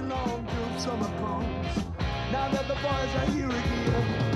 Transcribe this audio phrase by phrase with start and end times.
[0.00, 1.76] belong to summer comes.
[2.30, 4.35] Now that the boys are here again.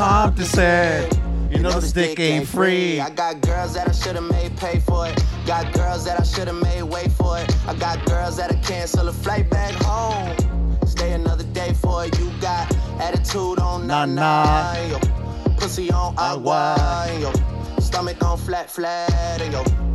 [0.00, 1.12] Compton said,
[1.50, 3.00] you know this dick ain't free.
[3.00, 5.22] I got girls that I should've made pay for it.
[5.44, 7.54] Got girls that I should've made wait for it.
[7.68, 10.34] I got girls that'll cancel a flight back home.
[10.86, 12.18] Stay another day for it.
[12.18, 14.72] You got attitude on Nah, nah.
[14.88, 14.98] Yo.
[15.58, 16.76] Pussy on agua.
[17.06, 17.32] and Yo.
[17.78, 19.42] Stomach on flat flat.
[19.42, 19.89] And yo.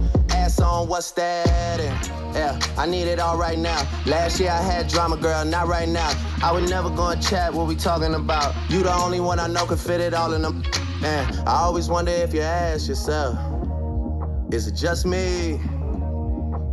[0.46, 1.80] Ass on what's that?
[1.80, 3.82] And yeah, I need it all right now.
[4.06, 6.12] Last year I had drama, girl, not right now.
[6.44, 8.54] I would never go and chat what we talking about.
[8.70, 10.62] You the only one I know can fit it all in them.
[11.02, 13.40] Man, I always wonder if you ask yourself,
[14.54, 15.60] is it just me?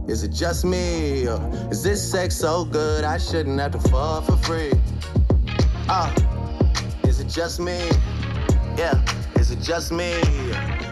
[0.06, 1.26] Is it just me?
[1.26, 4.72] Or is this sex so good I shouldn't have to fuck for free?
[5.88, 6.12] Ah,
[7.04, 7.78] is it just me?
[8.76, 9.02] Yeah,
[9.36, 10.12] is it just me?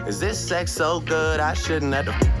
[0.07, 2.40] Is this sex so good I shouldn't have to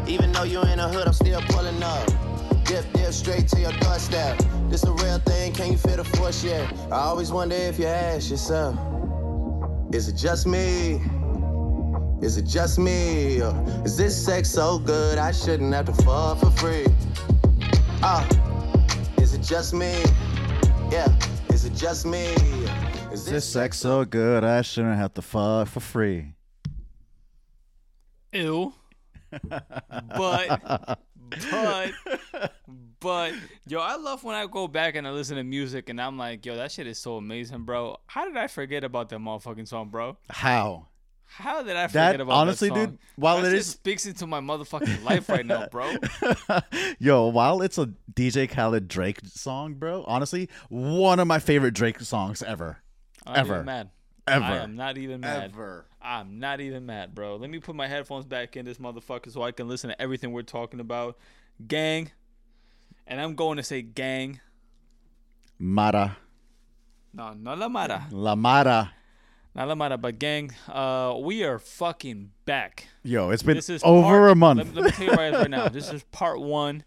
[0.11, 2.05] Even though you in the hood, I'm still pulling up.
[2.65, 4.37] Dip, dip, straight to your doorstep.
[4.67, 6.69] This a real thing, can you feel the force yet?
[6.91, 8.75] I always wonder if you ask yourself,
[9.93, 11.01] is it just me?
[12.21, 13.41] Is it just me?
[13.41, 13.55] Or
[13.85, 16.87] is this sex so good I shouldn't have to fuck for free?
[18.03, 18.27] Ah,
[19.17, 20.03] is it just me?
[20.91, 21.07] Yeah,
[21.53, 22.25] is it just me?
[23.13, 26.33] Is This sex so good, I shouldn't have to fuck for free.
[28.33, 28.73] Ew.
[30.17, 30.99] But
[31.51, 31.91] but
[32.99, 33.33] but
[33.67, 36.45] yo, I love when I go back and I listen to music and I'm like,
[36.45, 37.97] yo, that shit is so amazing, bro.
[38.07, 40.17] How did I forget about that motherfucking song, bro?
[40.29, 40.87] How?
[41.25, 42.85] How did I That- forget about honestly, that song?
[42.87, 45.95] dude, while that it is- speaks into my motherfucking life right now, bro.
[46.99, 52.01] Yo, while it's a DJ Khaled Drake song, bro, honestly, one of my favorite Drake
[52.01, 52.83] songs ever.
[53.25, 53.53] I'm not Ever.
[53.55, 53.89] even mad.
[54.27, 54.43] Ever.
[54.45, 55.51] I am not even mad.
[55.53, 55.85] Ever.
[56.03, 57.35] I'm not even mad, bro.
[57.35, 60.31] Let me put my headphones back in this motherfucker so I can listen to everything
[60.31, 61.17] we're talking about.
[61.67, 62.11] Gang.
[63.05, 64.39] And I'm going to say gang.
[65.59, 66.17] Mara.
[67.13, 68.07] No, no la mara.
[68.11, 68.93] La Mara.
[69.53, 70.51] Not la mara, but gang.
[70.67, 72.87] Uh, we are fucking back.
[73.03, 74.57] Yo, it's been This is over part- a month.
[74.59, 75.67] Let, let me tell you right, right now.
[75.67, 76.83] This is part one.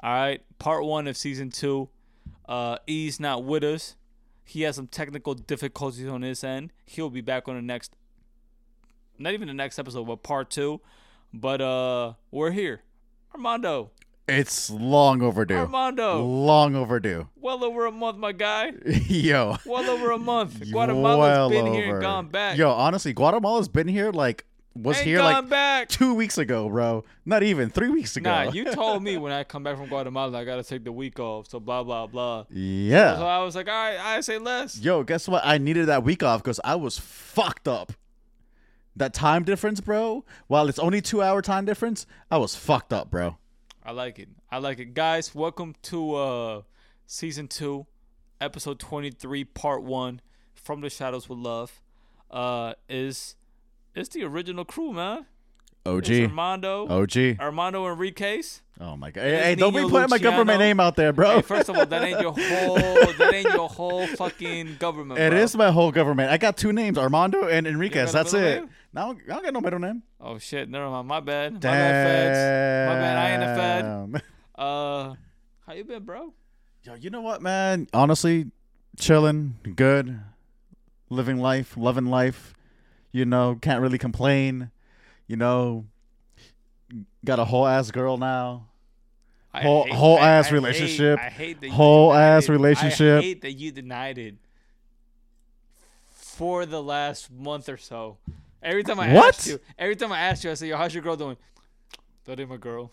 [0.00, 1.88] All right, part one of season two.
[2.48, 3.96] Uh, E's not with us.
[4.44, 6.72] He has some technical difficulties on his end.
[6.86, 7.96] He'll be back on the next,
[9.18, 10.80] not even the next episode, but part two.
[11.32, 12.82] But uh, we're here,
[13.34, 13.90] Armando.
[14.28, 15.56] It's long overdue.
[15.56, 16.22] Armando.
[16.22, 17.28] Long overdue.
[17.36, 18.72] Well over a month, my guy.
[19.06, 19.56] Yo.
[19.64, 20.70] Well over a month.
[20.70, 22.58] Guatemala's Well been here and gone back.
[22.58, 24.44] Yo, honestly, Guatemala's been here like
[24.74, 25.88] was Ain't here like back.
[25.88, 27.04] two weeks ago, bro.
[27.24, 28.30] Not even three weeks ago.
[28.30, 31.18] Nah, you told me when I come back from Guatemala, I gotta take the week
[31.18, 31.48] off.
[31.48, 32.44] So blah blah blah.
[32.50, 33.16] Yeah.
[33.16, 33.26] So.
[33.26, 34.78] I was like, all right, I say less.
[34.78, 35.42] Yo, guess what?
[35.44, 37.92] I needed that week off because I was fucked up.
[38.98, 40.24] That time difference, bro.
[40.48, 43.36] While it's only two hour time difference, I was fucked up, bro.
[43.84, 44.28] I like it.
[44.50, 44.92] I like it.
[44.92, 46.62] Guys, welcome to uh
[47.06, 47.86] season 2,
[48.40, 50.20] episode 23, part 1
[50.52, 51.80] from the shadows with love.
[52.28, 53.36] Uh is
[53.94, 55.26] it's the original crew, man.
[55.96, 56.30] It's OG.
[56.30, 57.40] Armando, OG.
[57.40, 58.62] Armando Enriquez.
[58.80, 59.22] Oh my god.
[59.22, 61.36] Hey, hey, don't be putting my government name out there, bro.
[61.36, 65.18] Hey, first of all, that ain't your whole that ain't your whole fucking government.
[65.18, 65.38] It bro.
[65.38, 66.30] is my whole government.
[66.30, 68.12] I got two names, Armando and Enriquez.
[68.12, 68.60] That's it.
[68.60, 68.70] name?
[68.92, 70.02] Now I don't got no middle name.
[70.20, 71.08] Oh shit, never mind.
[71.08, 71.54] My bad.
[71.54, 72.88] My bad, feds.
[72.88, 73.18] My bad.
[73.18, 74.22] I ain't a fed.
[74.54, 75.14] Uh,
[75.66, 76.32] how you been, bro?
[76.84, 77.88] Yo, you know what, man?
[77.92, 78.50] Honestly,
[78.96, 80.20] chilling, good,
[81.10, 82.54] living life, loving life.
[83.10, 84.70] You know, can't really complain.
[85.28, 85.84] You know,
[87.24, 88.66] got a whole ass girl now.
[89.52, 91.18] I Whole- hate- whole I- ass I hate- relationship.
[91.18, 92.52] I hate that Whole ass it.
[92.52, 93.18] relationship.
[93.18, 94.34] I hate that you denied it
[96.06, 98.18] for the last month or so.
[98.62, 99.34] Every time I What?
[99.36, 101.36] asked you, every time I asked you, I say, "Yo, how's your girl doing?"
[102.24, 102.92] That ain't my girl.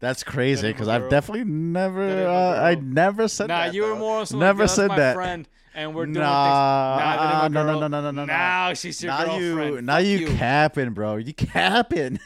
[0.00, 3.66] That's crazy because I've definitely never, uh, I never said Nah, that.
[3.68, 3.98] Nah, you were though.
[3.98, 5.14] more on some Never like, said my that.
[5.14, 7.04] friend, and we're doing Nah, things.
[7.04, 8.24] Nah, uh, my no, no, no, no, no, no, no.
[8.24, 9.74] Now she's your now girlfriend.
[9.76, 11.16] you, now you, you capping, bro.
[11.16, 12.18] You capping.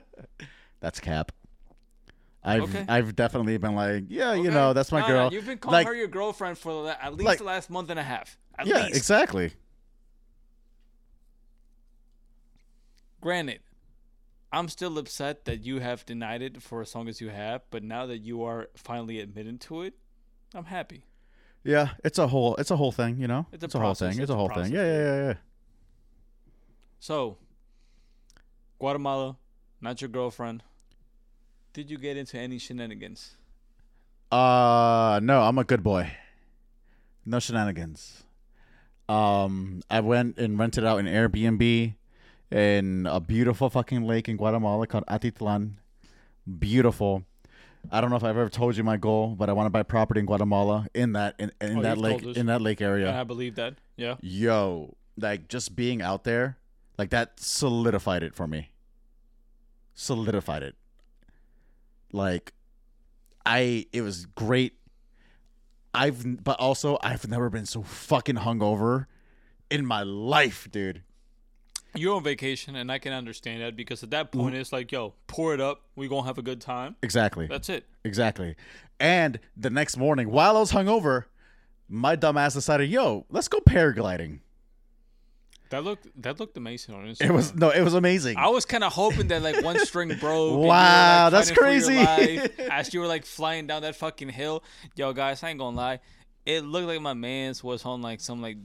[0.80, 1.32] That's cap.
[2.44, 2.84] I've Okay.
[2.88, 5.30] I've definitely been like, yeah, you know, that's my girl.
[5.32, 7.90] You've been calling like, her your girlfriend for the, at least like- the last month
[7.90, 8.38] and a half.
[8.58, 8.96] At yeah, least.
[8.96, 9.52] exactly.
[13.20, 13.60] Granted,
[14.52, 17.82] I'm still upset that you have denied it for as long as you have, but
[17.82, 19.94] now that you are finally admitting to it,
[20.54, 21.02] I'm happy.
[21.64, 23.46] Yeah, it's a whole, it's a whole thing, you know.
[23.52, 24.10] It's a whole thing.
[24.10, 24.74] it's It's a a whole process, thing.
[24.76, 25.34] Yeah, yeah, yeah, yeah.
[27.00, 27.36] So,
[28.78, 29.36] Guatemala,
[29.80, 30.62] not your girlfriend.
[31.72, 33.36] Did you get into any shenanigans?
[34.32, 36.10] Uh, no, I'm a good boy.
[37.24, 38.24] No shenanigans.
[39.08, 41.94] Um, I went and rented out an Airbnb
[42.50, 45.74] in a beautiful fucking lake in Guatemala called Atitlan.
[46.58, 47.24] Beautiful.
[47.90, 49.82] I don't know if I've ever told you my goal, but I want to buy
[49.82, 53.08] property in Guatemala in that in, in Oh, that lake in that lake area.
[53.08, 53.74] And I believe that.
[53.96, 54.16] Yeah.
[54.20, 56.58] Yo, like just being out there,
[56.98, 58.70] like that solidified it for me.
[59.94, 60.74] Solidified it.
[62.12, 62.52] Like
[63.46, 64.74] I it was great.
[65.94, 69.06] I've but also I've never been so fucking hungover
[69.70, 71.02] in my life, dude.
[71.94, 74.60] You're on vacation, and I can understand that because at that point, mm-hmm.
[74.60, 75.82] it's like, yo, pour it up.
[75.96, 76.96] we going to have a good time.
[77.02, 77.46] Exactly.
[77.46, 77.86] That's it.
[78.04, 78.56] Exactly.
[79.00, 81.24] And the next morning, while I was hungover,
[81.88, 84.40] my dumbass decided, yo, let's go paragliding.
[85.70, 87.26] That looked that looked amazing on Instagram.
[87.26, 88.38] It was no, it was amazing.
[88.38, 90.52] I was kind of hoping that like one string broke.
[90.52, 92.62] and you were, Wow, like, that's fighting for your crazy.
[92.70, 94.64] As you were like flying down that fucking hill,
[94.96, 96.00] yo guys, I ain't gonna lie,
[96.46, 98.56] it looked like my man's was on like some like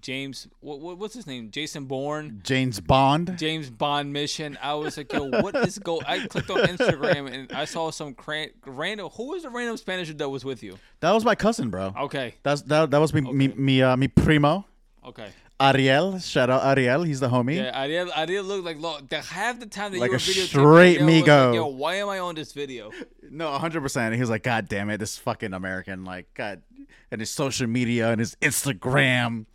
[0.00, 3.36] James, what, what what's his name, Jason Bourne, James Bond.
[3.38, 4.58] James Bond mission.
[4.60, 6.00] I was like, yo, what is go?
[6.06, 9.10] I clicked on Instagram and I saw some cran- random.
[9.10, 10.78] Who was the random Spanish that was with you?
[11.00, 11.94] That was my cousin, bro.
[11.96, 12.90] Okay, That's that.
[12.90, 13.54] That was me, me, Okay.
[13.58, 14.66] me, uh, me primo,
[15.04, 15.28] okay.
[15.58, 16.18] Ariel.
[16.18, 17.02] Shout out Ariel.
[17.02, 17.56] He's the homie.
[17.56, 18.10] Yeah, I did.
[18.10, 21.00] I did look like look, the half the time that Like you were a straight
[21.00, 22.90] was like, yo, why am I on this video?
[23.28, 24.14] No, hundred percent.
[24.14, 26.62] He was like, God damn it, this fucking American, like, God,
[27.10, 29.46] and his social media and his Instagram.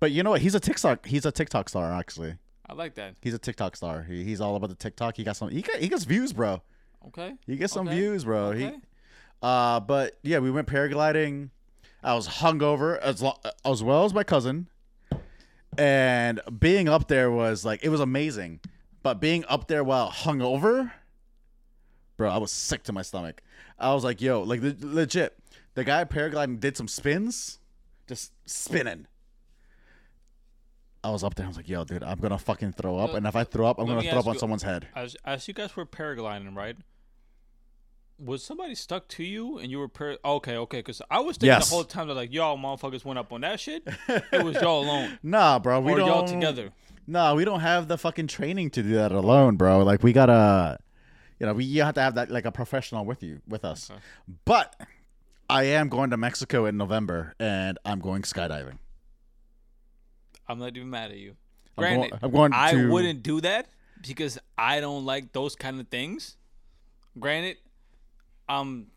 [0.00, 0.40] But you know what?
[0.40, 1.06] He's a TikTok.
[1.06, 1.92] He's a TikTok star.
[1.92, 2.34] Actually,
[2.68, 3.16] I like that.
[3.22, 4.02] he's a TikTok star.
[4.02, 5.16] He, he's all about the TikTok.
[5.16, 5.50] He got some.
[5.50, 6.62] He got, he gets views, bro.
[7.08, 7.34] Okay.
[7.46, 7.96] He gets some Okay.
[7.96, 8.46] views, bro.
[8.46, 8.58] Okay.
[8.70, 8.72] He,
[9.42, 11.50] uh, but yeah, we went paragliding.
[12.02, 14.68] I was hungover as lo- as well as my cousin,
[15.78, 18.60] and being up there was like it was amazing.
[19.02, 20.92] But being up there while hungover,
[22.16, 23.42] bro, I was sick to my stomach.
[23.78, 25.36] I was like, yo, like le- legit.
[25.74, 27.58] The guy paragliding did some spins,
[28.06, 29.06] just spinning.
[31.02, 31.46] I was up there.
[31.46, 33.78] I was like, yo, dude, I'm gonna fucking throw up, and if I throw up,
[33.78, 34.86] I'm let gonna me throw ask up on you- someone's head.
[34.94, 36.76] As as you guys were paragliding, right?
[38.18, 40.56] Was somebody stuck to you and you were par- okay?
[40.58, 41.70] Okay, because I was thinking Yes.
[41.70, 43.82] the whole time that like y'all motherfuckers went up on that shit.
[44.08, 46.06] it was y'all alone Nah, bro, we or don't.
[46.06, 46.70] y'all together.
[47.06, 49.82] No, we don't have the fucking training to do that alone, bro.
[49.84, 50.78] Like we gotta,
[51.38, 53.90] you know, we you have to have that like a professional with you with us.
[54.44, 54.76] But
[55.48, 58.78] I am going to Mexico in November, and I'm going skydiving.
[60.50, 61.36] I'm not even mad at you.
[61.78, 63.68] I'm going- Granted, I'm going I wouldn't do that
[64.06, 66.36] because I don't like those kind of things.
[67.18, 67.56] Granted,
[68.48, 68.88] I'm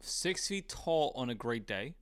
[0.00, 1.94] six feet tall on a great day.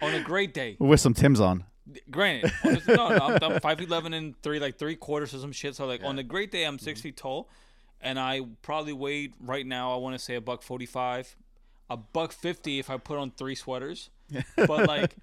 [0.00, 0.76] On a great day.
[0.78, 1.64] With some Tim's on.
[2.10, 5.38] Granted, on this- no, no, I'm, I'm five eleven and three, like three quarters or
[5.38, 5.74] some shit.
[5.74, 7.02] So like on a great day, I'm 6 mm-hmm.
[7.02, 7.48] feet tall,
[8.00, 9.92] and I probably weighed right now.
[9.92, 11.34] I want to say a buck forty five,
[11.90, 14.10] a buck fifty if I put on three sweaters.
[14.56, 15.16] But like,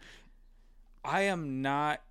[1.05, 2.01] I am not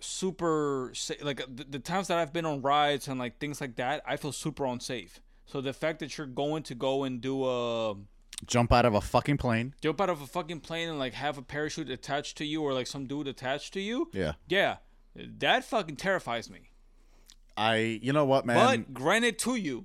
[0.00, 0.92] super
[1.22, 4.02] like the, the times that I've been on rides and like things like that.
[4.06, 5.20] I feel super unsafe.
[5.46, 7.94] So the fact that you're going to go and do a
[8.46, 9.74] Jump out of a fucking plane.
[9.82, 12.72] jump out of a fucking plane and like have a parachute attached to you or
[12.72, 14.32] like some dude attached to you, Yeah.
[14.48, 14.76] yeah,
[15.14, 16.70] that fucking terrifies me.
[17.56, 17.98] I.
[18.00, 18.56] You know what, man?
[18.56, 19.84] But granted to you,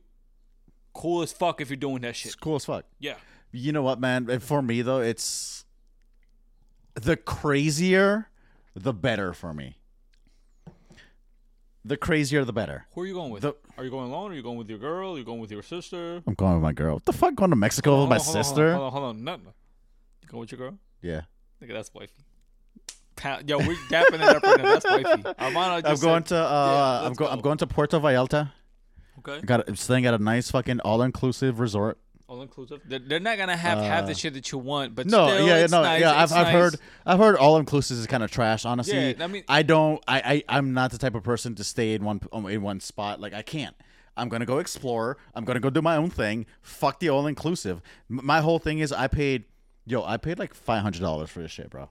[0.93, 2.39] cool as fuck if you're doing that it's shit.
[2.39, 2.85] cool as fuck.
[2.99, 3.15] Yeah.
[3.51, 4.39] You know what, man?
[4.39, 5.65] For me though, it's
[6.93, 8.29] the crazier,
[8.75, 9.77] the better for me.
[11.83, 12.87] The crazier, the better.
[12.93, 13.43] Who are you going with?
[13.43, 14.31] The- are you going alone?
[14.31, 15.13] Are you going with your girl?
[15.15, 16.23] Are you going with your sister?
[16.25, 16.95] I'm going with my girl.
[16.95, 17.35] What the fuck?
[17.35, 18.73] Going to Mexico with my Hold on, sister?
[18.73, 19.23] Hold on, hold on, hold on.
[19.23, 19.53] No, no.
[20.23, 20.79] You going with your girl?
[21.01, 21.21] Yeah.
[21.61, 22.13] Nigga, that's wifey.
[23.15, 24.63] Pa- Yo, we're dapping it up right now.
[24.77, 25.23] That's wifey.
[25.39, 26.37] Armando just I'm going said- to.
[26.43, 27.27] Uh, I'm let's go-.
[27.27, 28.51] I'm going to Puerto Vallarta.
[29.19, 29.37] Okay.
[29.37, 29.77] I got.
[29.77, 31.99] Staying at a nice fucking all-inclusive resort.
[32.27, 32.81] All inclusive.
[32.85, 35.47] They're, they're not gonna have have the shit that you want, but Uh, No, still,
[35.47, 36.11] yeah, it's no, nice, yeah.
[36.11, 36.53] I've, I've nice.
[36.53, 38.65] heard, I've heard all inclusive is kind of trash.
[38.65, 41.63] Honestly, Yeah, I mean- I don't, I, I, I'm not the type of person to
[41.63, 43.19] stay in one in one spot.
[43.19, 43.75] Like I can't.
[44.17, 45.17] I'm gonna go explore.
[45.35, 46.45] I'm gonna go do my own thing.
[46.63, 47.81] Fuck the all inclusive.
[48.09, 49.43] My whole thing is I paid,
[49.85, 51.89] yo, I paid like five hundred dollars for this shit, bro.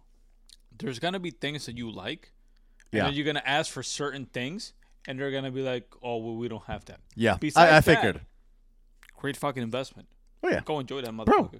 [0.76, 2.32] There's gonna be things that you like,
[2.92, 3.04] and Yeah.
[3.04, 4.72] then you're gonna ask for certain things,
[5.06, 7.80] and they're gonna be like, "Oh, well, we don't have that." Yeah, Besides I, I
[7.80, 8.20] that, figured.
[9.16, 10.08] Great fucking investment.
[10.44, 11.24] Oh yeah, Go enjoy that motherfucker.
[11.26, 11.50] Bro,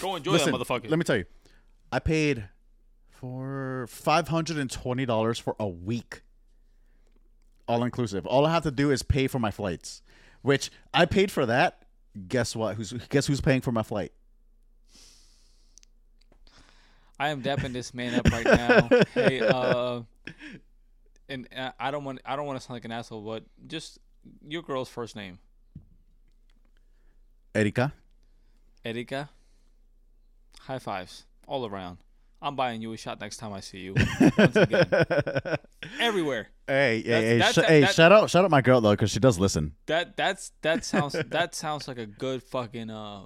[0.00, 0.90] Go enjoy Listen, that motherfucker.
[0.90, 1.24] let me tell you,
[1.92, 2.48] I paid
[3.10, 6.22] for five hundred and twenty dollars for a week,
[7.68, 8.26] all inclusive.
[8.26, 10.02] All I have to do is pay for my flights,
[10.42, 11.84] which I paid for that.
[12.28, 12.74] Guess what?
[12.74, 14.12] Who's guess who's paying for my flight?
[17.20, 18.88] I am dapping this man up right now.
[19.14, 20.02] hey, uh,
[21.28, 24.00] and uh, I don't want I don't want to sound like an asshole, but just
[24.46, 25.38] your girl's first name,
[27.54, 27.92] Erika.
[28.84, 29.30] Erika.
[30.60, 31.98] High fives all around.
[32.42, 33.94] I'm buying you a shot next time I see you.
[34.36, 34.86] Once again,
[36.00, 36.48] everywhere.
[36.66, 38.90] Hey, hey, That's- hey, that's- sh- hey that- shout out, shout out my girl though,
[38.92, 39.72] because she does listen.
[39.86, 43.22] That that's that sounds that sounds like a good fucking uh,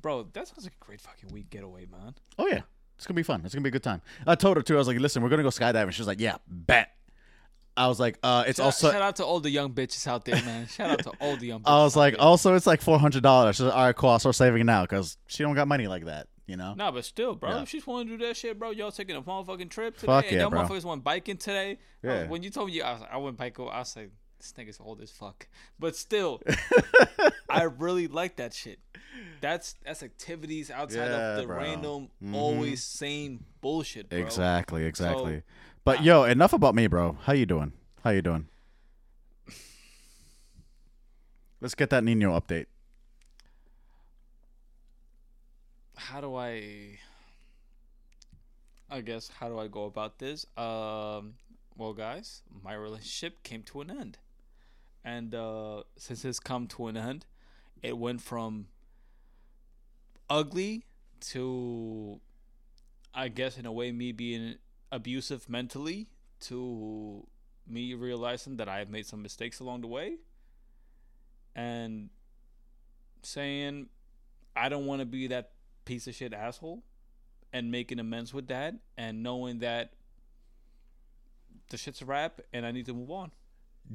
[0.00, 0.24] bro.
[0.32, 2.14] That sounds like a great fucking week getaway, man.
[2.38, 2.60] Oh yeah,
[2.96, 3.42] it's gonna be fun.
[3.44, 4.00] It's gonna be a good time.
[4.26, 4.74] I told her too.
[4.76, 5.92] I was like, listen, we're gonna go skydiving.
[5.92, 6.92] She was like, yeah, bet.
[7.76, 8.90] I was like, uh, it's Shout, also.
[8.90, 10.66] shout out to all the young bitches out there, man.
[10.66, 11.60] Shout out to all the young.
[11.62, 12.22] bitches I was like, there.
[12.22, 13.56] also, it's like four hundred dollars.
[13.56, 14.10] She's like, all right, cool.
[14.10, 16.28] I'll start saving now because she don't got money like that.
[16.46, 16.74] You know.
[16.74, 17.62] Nah, but still, bro, Yeah.
[17.62, 20.06] if she's want to do that shit, bro, y'all taking a motherfucking trip today.
[20.06, 20.60] Fuck and yeah, y'all bro.
[20.62, 21.78] motherfuckers went biking today.
[22.02, 22.26] Bro, Yeah.
[22.28, 25.00] when you told me I, was, I went biking, I was like, this nigga's old
[25.00, 25.48] as fuck.
[25.78, 26.40] But still,
[27.50, 28.78] I really like that shit.
[29.40, 31.56] That's that's activities outside Yeah, of the bro.
[31.56, 32.34] random, Mhm.
[32.34, 34.18] always same bullshit, bro.
[34.18, 35.38] Exactly, exactly.
[35.38, 35.42] So,
[35.86, 37.16] but yo, enough about me, bro.
[37.22, 37.72] How you doing?
[38.02, 38.48] How you doing?
[41.60, 42.66] Let's get that Nino update.
[45.94, 46.98] How do I?
[48.90, 50.44] I guess how do I go about this?
[50.56, 51.34] Um,
[51.76, 54.18] well, guys, my relationship came to an end,
[55.04, 57.26] and uh, since it's come to an end,
[57.80, 58.66] it went from
[60.28, 60.82] ugly
[61.30, 62.18] to,
[63.14, 64.56] I guess, in a way, me being
[64.92, 66.08] abusive mentally
[66.40, 67.26] to
[67.66, 70.18] me realizing that I have made some mistakes along the way,
[71.54, 72.10] and
[73.22, 73.88] saying
[74.54, 75.50] I don't want to be that
[75.84, 76.82] piece of shit asshole
[77.52, 79.92] and making amends with that and knowing that
[81.70, 83.32] the shit's a wrap and I need to move on.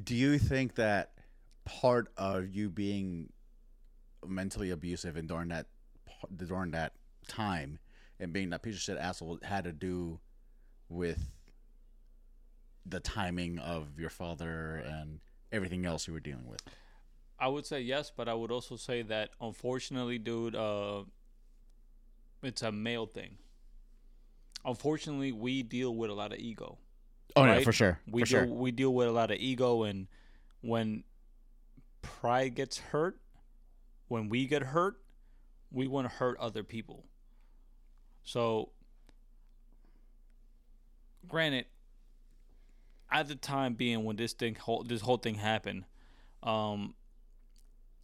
[0.02, 1.12] Do you think that
[1.64, 3.32] part of you being
[4.26, 5.66] mentally abusive and during that
[6.36, 6.92] during that
[7.28, 7.78] time
[8.20, 10.20] and being that piece of shit asshole had to do
[10.92, 11.30] with
[12.84, 15.20] the timing of your father and
[15.50, 16.62] everything else you were dealing with?
[17.38, 21.02] I would say yes, but I would also say that unfortunately, dude, uh,
[22.42, 23.38] it's a male thing.
[24.64, 26.78] Unfortunately, we deal with a lot of ego.
[27.34, 27.98] Oh yeah, for sure.
[28.08, 28.46] We for deal sure.
[28.46, 30.06] we deal with a lot of ego, and
[30.60, 31.04] when
[32.02, 33.18] pride gets hurt,
[34.08, 34.96] when we get hurt,
[35.70, 37.06] we want to hurt other people.
[38.24, 38.70] So,
[41.28, 41.66] granted,
[43.10, 45.84] at the time being when this thing whole this whole thing happened,
[46.42, 46.94] um,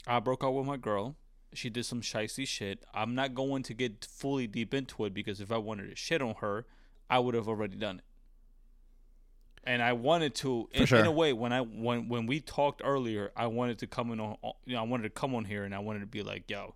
[0.07, 1.17] I broke up with my girl.
[1.55, 2.85] She did some shicey shit.
[2.93, 6.21] I'm not going to get fully deep into it because if I wanted to shit
[6.21, 6.67] on her,
[7.09, 8.05] I would have already done it.
[9.65, 10.99] And I wanted to, in, sure.
[10.99, 14.21] in a way, when I when when we talked earlier, I wanted to come in
[14.21, 16.51] on, you know, I wanted to come on here and I wanted to be like,
[16.51, 16.75] yo,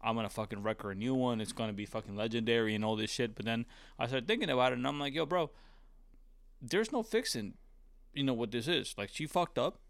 [0.00, 1.40] I'm gonna fucking record a new one.
[1.40, 3.34] It's gonna be fucking legendary and all this shit.
[3.34, 3.66] But then
[3.98, 5.50] I started thinking about it and I'm like, yo, bro,
[6.60, 7.54] there's no fixing,
[8.12, 8.94] you know what this is.
[8.96, 9.80] Like she fucked up,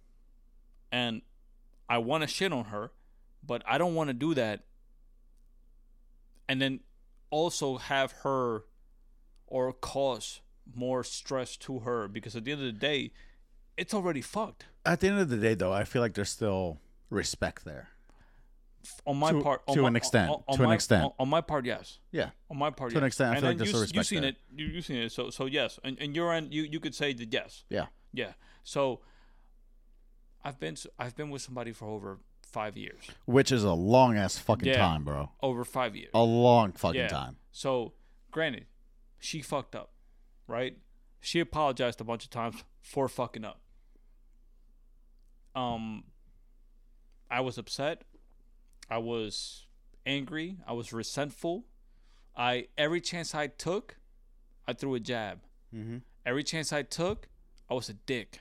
[0.90, 1.23] and
[1.88, 2.92] I want to shit on her,
[3.44, 4.64] but I don't want to do that.
[6.49, 6.80] And then
[7.30, 8.64] also have her
[9.46, 10.40] or cause
[10.75, 13.12] more stress to her because at the end of the day,
[13.76, 14.66] it's already fucked.
[14.85, 16.80] At the end of the day, though, I feel like there's still
[17.11, 17.90] respect there.
[19.07, 21.12] On my To- part, on to my- an extent, on, on to an my- extent.
[21.19, 21.99] on, my part, yes.
[22.12, 22.31] Yeah.
[22.50, 24.00] On my part, To an extent, I and feel like there's you, still s- you
[24.00, 24.31] respect seen there.
[24.31, 25.12] it, you you seen it.
[25.12, 27.87] So so yes, and, and your end, you you could say that yes, Yeah.
[28.12, 28.33] yeah.
[28.64, 29.00] So
[30.45, 34.38] I've been I've been with somebody for over five years, Which is a long ass
[34.38, 34.76] fucking Yeah.
[34.78, 35.31] time, bro.
[35.43, 36.11] over five years.
[36.14, 37.09] A long fucking yeah.
[37.09, 37.37] time.
[37.52, 37.95] So
[38.31, 38.66] granted,
[39.19, 39.90] she fucked up,
[40.47, 40.78] right?
[41.21, 43.61] She apologized a bunch of times for fucking up.
[45.55, 46.05] Um,
[47.31, 48.02] I was upset.
[48.88, 49.66] I was
[50.05, 50.59] angry.
[50.66, 51.64] I was resentful.
[52.37, 53.97] I every chance I took,
[54.66, 55.40] I threw a jab.
[55.75, 55.99] Mm-hmm.
[56.25, 57.28] Every chance I took,
[57.71, 58.40] I was a dick.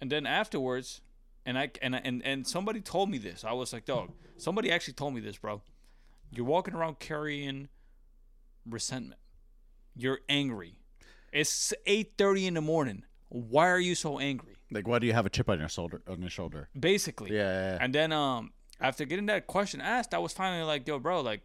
[0.00, 1.00] And then afterwards,
[1.44, 3.44] and I and and and somebody told me this.
[3.44, 4.12] I was like, dog.
[4.36, 5.62] Somebody actually told me this, bro.
[6.30, 7.68] You're walking around carrying
[8.68, 9.20] resentment.
[9.94, 10.78] You're angry.
[11.32, 13.04] It's 8:30 in the morning.
[13.28, 14.56] Why are you so angry?
[14.70, 16.02] Like, why do you have a chip on your shoulder?
[16.08, 16.68] On your shoulder?
[16.78, 17.34] Basically.
[17.34, 17.78] Yeah, yeah, yeah.
[17.80, 21.42] And then um after getting that question asked, I was finally like, yo, bro, like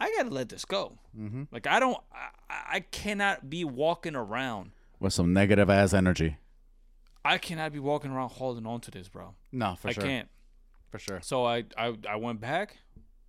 [0.00, 0.98] I gotta let this go.
[1.18, 1.44] Mm-hmm.
[1.50, 4.72] Like I don't, I, I cannot be walking around.
[4.98, 6.38] With some negative ass energy.
[7.24, 9.34] I cannot be walking around holding on to this, bro.
[9.52, 10.02] No, for I sure.
[10.02, 10.28] I can't.
[10.90, 11.20] For sure.
[11.22, 12.78] So I, I I went back.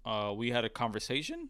[0.05, 1.49] Uh, we had a conversation.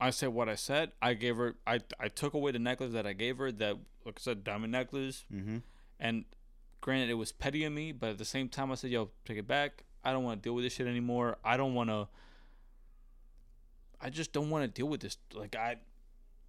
[0.00, 0.92] I said what I said.
[1.02, 1.56] I gave her.
[1.66, 3.52] I I took away the necklace that I gave her.
[3.52, 5.24] That like I said, diamond necklace.
[5.32, 5.58] Mm-hmm.
[5.98, 6.24] And
[6.80, 9.38] granted, it was petty of me, but at the same time, I said, "Yo, take
[9.38, 9.84] it back.
[10.04, 11.38] I don't want to deal with this shit anymore.
[11.44, 12.08] I don't want to.
[14.00, 15.18] I just don't want to deal with this.
[15.34, 15.76] Like I,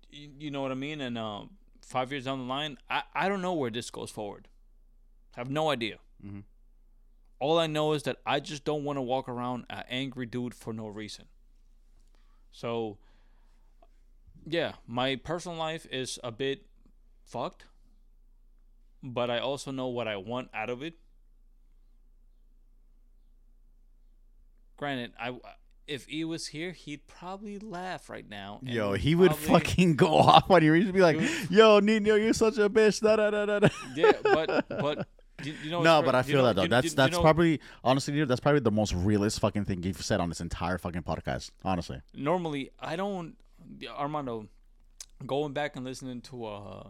[0.10, 1.02] you, know what I mean.
[1.02, 4.48] And um, five years down the line, I I don't know where this goes forward.
[5.36, 5.98] I have no idea.
[6.26, 6.42] Mm-hmm.
[7.40, 10.54] All I know is that I just don't want to walk around an angry dude
[10.54, 11.26] for no reason.
[12.52, 12.98] So,
[14.46, 16.68] yeah, my personal life is a bit
[17.24, 17.66] fucked,
[19.04, 20.96] but I also know what I want out of it.
[24.78, 25.34] Granted, I
[25.88, 28.60] if he was here, he'd probably laugh right now.
[28.64, 30.74] Yo, he would probably- fucking go off on you.
[30.74, 33.68] He'd be like, "Yo, Nino, you're such a bitch." Da, da, da, da, da.
[33.96, 35.08] Yeah, but but
[35.44, 35.82] you, you know.
[35.84, 36.64] No, but I feel know- that though.
[36.64, 40.02] you- that's that's know- probably honestly, dude, that's probably the most realist fucking thing you've
[40.02, 41.52] said on this entire fucking podcast.
[41.64, 43.36] Honestly, normally I don't
[43.88, 44.48] Armando
[45.26, 46.88] going back and listening to uh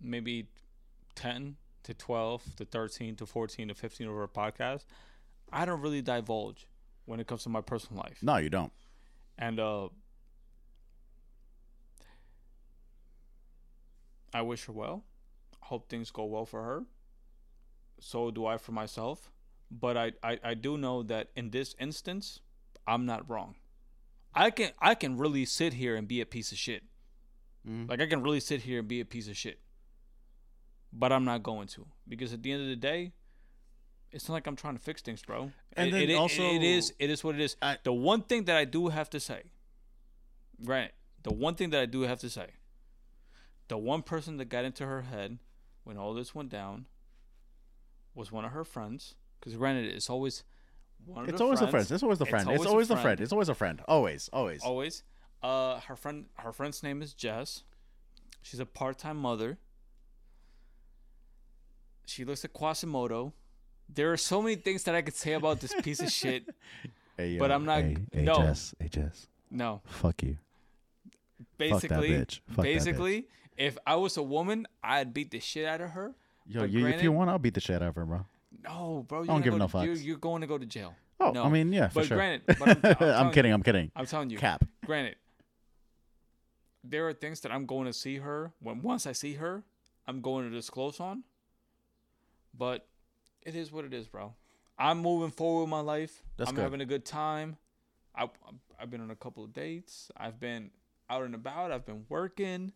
[0.00, 0.46] maybe
[1.18, 4.84] 10 to 12 to 13 to 14 to 15 over a podcast
[5.52, 6.66] I don't really divulge
[7.06, 8.72] when it comes to my personal life no, you don't.
[9.38, 9.88] and uh
[14.32, 15.04] I wish her well
[15.60, 16.84] hope things go well for her
[18.00, 19.30] so do I for myself
[19.70, 22.40] but I, I I do know that in this instance
[22.86, 23.56] I'm not wrong
[24.34, 26.84] I can I can really sit here and be a piece of shit.
[27.66, 27.88] Mhm.
[27.88, 29.58] Like I can really sit here and be a piece of shit.
[30.92, 33.12] But I'm not going to because at the end of the day,
[34.10, 35.52] it's not like I'm trying to fix things, bro.
[35.74, 37.56] And It- then it, also- it is it is what it is.
[37.60, 39.42] I- the one thing that I do have to say,
[40.64, 40.92] right?
[41.24, 42.52] The one thing that I do have to say,
[43.68, 45.38] the one person that got into her head
[45.84, 46.86] when all this went down
[48.14, 49.14] was one of her friends.
[49.38, 50.42] Because granted, it's always
[51.04, 51.68] one of It's always friends.
[51.72, 51.90] the friend.
[51.92, 52.42] It's always the It's friend.
[52.42, 53.02] It's always a always the friend.
[53.04, 53.20] friend.
[53.20, 53.82] It's always a friend.
[53.86, 54.62] Always, always.
[54.62, 55.02] always.
[55.42, 57.62] Uh, her friend, her friend's name is Jess.
[58.42, 59.58] She's a part-time mother.
[62.08, 63.32] She looks at Quasimodo.
[63.88, 66.44] There are so many things that I could say about this piece of shit.
[67.38, 68.54] But I'm not- hey, no.
[68.78, 69.26] Hey, Jess.
[69.50, 70.36] No, Fuck you.
[71.56, 72.38] basically, bitch.
[72.46, 76.14] Fuck that basically, if I was a woman, I'd beat the shit out of her.
[76.46, 78.24] Yo, you, if you want, I'll beat the shit out of her, bro.
[78.62, 80.04] No, bro, you're don't give no to- You're, fucks.
[80.04, 80.94] you're going to go to jail.
[81.18, 81.42] Oh, no.
[81.42, 82.16] I mean, yeah, for but sure.
[82.18, 83.48] granted, but I'm, I'm, I'm kidding.
[83.50, 83.90] you- I'm kidding.
[83.96, 84.64] I'm telling you, Cap.
[84.86, 85.16] granted,
[86.84, 89.64] there are things that I'm going to see her when once I see her,
[90.06, 91.24] I'm going to disclose on.
[92.58, 92.86] But
[93.42, 94.34] it is what it is, bro.
[94.78, 96.22] I'm moving forward with my life.
[96.36, 96.62] That's I'm good.
[96.62, 97.56] having a good time.
[98.14, 98.28] I,
[98.80, 100.10] I've been on a couple of dates.
[100.16, 100.70] I've been
[101.08, 101.72] out and about.
[101.72, 102.72] I've been working.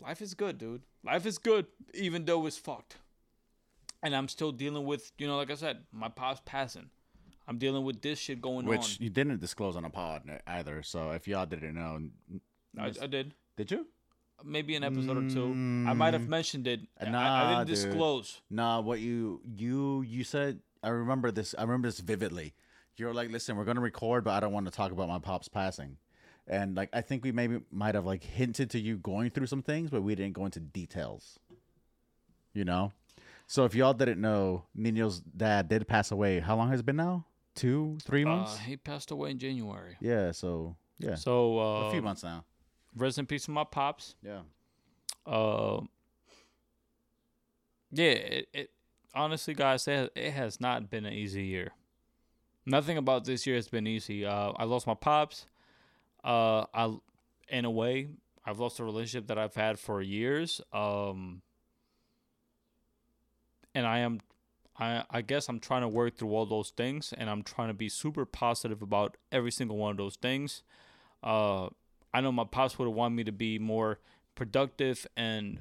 [0.00, 0.82] Life is good, dude.
[1.04, 2.96] Life is good, even though it's fucked.
[4.02, 6.90] And I'm still dealing with, you know, like I said, my pop's passing.
[7.46, 8.96] I'm dealing with this shit going Which on.
[9.00, 10.82] you didn't disclose on a pod uh, either.
[10.82, 12.00] So if y'all didn't know,
[12.78, 13.34] I, I did.
[13.56, 13.86] did you?
[14.44, 15.46] Maybe an episode or two.
[15.88, 16.80] I might have mentioned it.
[17.00, 17.12] I- I, Mm.
[17.12, 17.74] Nah, didn't dude.
[17.74, 18.40] disclose.
[18.50, 20.60] Nah, what you you you said.
[20.82, 21.54] I remember this.
[21.58, 22.54] I remember this vividly.
[22.96, 25.48] You're like, listen, we're gonna record, but I don't want to talk about my pop's
[25.48, 25.96] passing.
[26.46, 29.62] And like, I think we maybe might have like hinted to you going through some
[29.62, 31.38] things, but we didn't go into details.
[32.52, 32.92] You know.
[33.46, 36.40] So if y'all didn't know, Nino's dad did pass away.
[36.40, 37.26] How long has it been now?
[37.54, 38.54] Two, three months?
[38.56, 39.96] Uh, he passed away in January.
[40.00, 40.32] yeah.
[40.32, 42.44] So yeah, So uh, a few months now.
[42.96, 44.14] Rest in peace to my pops.
[44.22, 44.40] Yeah.
[45.26, 45.80] Uh,
[47.90, 48.70] yeah, it, it
[49.14, 51.72] honestly, guys, it, it has not been an easy year.
[52.66, 54.24] Nothing about this year has been easy.
[54.24, 55.46] Uh, I lost my pops.
[56.22, 56.96] Uh, I,
[57.48, 58.08] in a way,
[58.44, 60.60] I've lost a relationship that I've had for years.
[60.72, 61.42] Um,
[63.74, 64.20] and I am,
[64.78, 67.74] I, I guess I'm trying to work through all those things, and I'm trying to
[67.74, 70.62] be super positive about every single one of those things.
[71.22, 71.68] Uh,
[72.14, 73.98] I know my pops would have wanted me to be more
[74.34, 75.60] productive and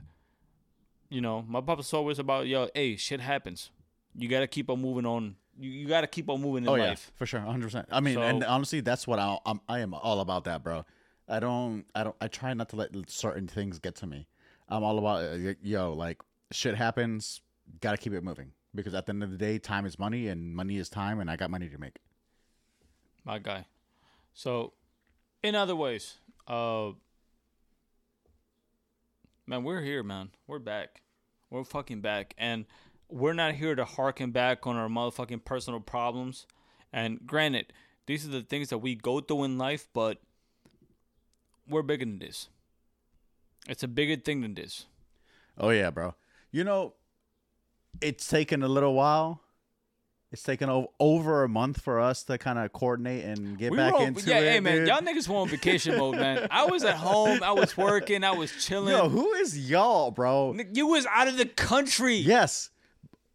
[1.09, 3.69] you know, my papa's always about, yo, hey, shit happens.
[4.15, 5.35] You gotta keep on moving on.
[5.59, 7.11] You, you gotta keep on moving in Oh yeah, life.
[7.15, 7.87] for sure, hundred percent.
[7.91, 9.59] I mean, and honestly, that's what I, I'm.
[9.69, 10.85] I am all about that, bro.
[11.27, 11.85] I don't.
[11.93, 12.15] I don't.
[12.19, 14.27] I try not to let certain things get to me.
[14.67, 16.19] I'm all about uh, yo, like
[16.51, 17.41] shit happens.
[17.79, 20.55] Gotta keep it moving because at the end of the day, time is money, and
[20.55, 21.97] money is time, and I got money to make.
[23.23, 23.67] My guy.
[24.33, 24.73] So,
[25.43, 26.91] in other ways, uh,
[29.47, 30.31] man, we're here, man.
[30.47, 31.01] We're back.
[31.49, 32.65] We're fucking back, and
[33.09, 36.47] we're not here to harken back on our motherfucking personal problems.
[36.91, 37.71] And granted,
[38.07, 40.19] these are the things that we go through in life, but
[41.67, 42.49] we're bigger than this.
[43.67, 44.85] It's a bigger thing than this.
[45.57, 46.15] Oh yeah, bro.
[46.51, 46.95] You know,
[48.01, 49.42] it's taken a little while.
[50.33, 53.93] It's taken over a month for us to kind of coordinate and get We back
[53.93, 54.51] on- into yeah, it.
[54.53, 54.87] hey man, dude.
[54.87, 56.47] y'all niggas were on vacation mode, man.
[56.49, 58.95] I was at home, I was working, I was chilling.
[58.97, 60.55] Yo, who is y'all, bro?
[60.73, 62.15] you was out of the country.
[62.15, 62.71] Yes.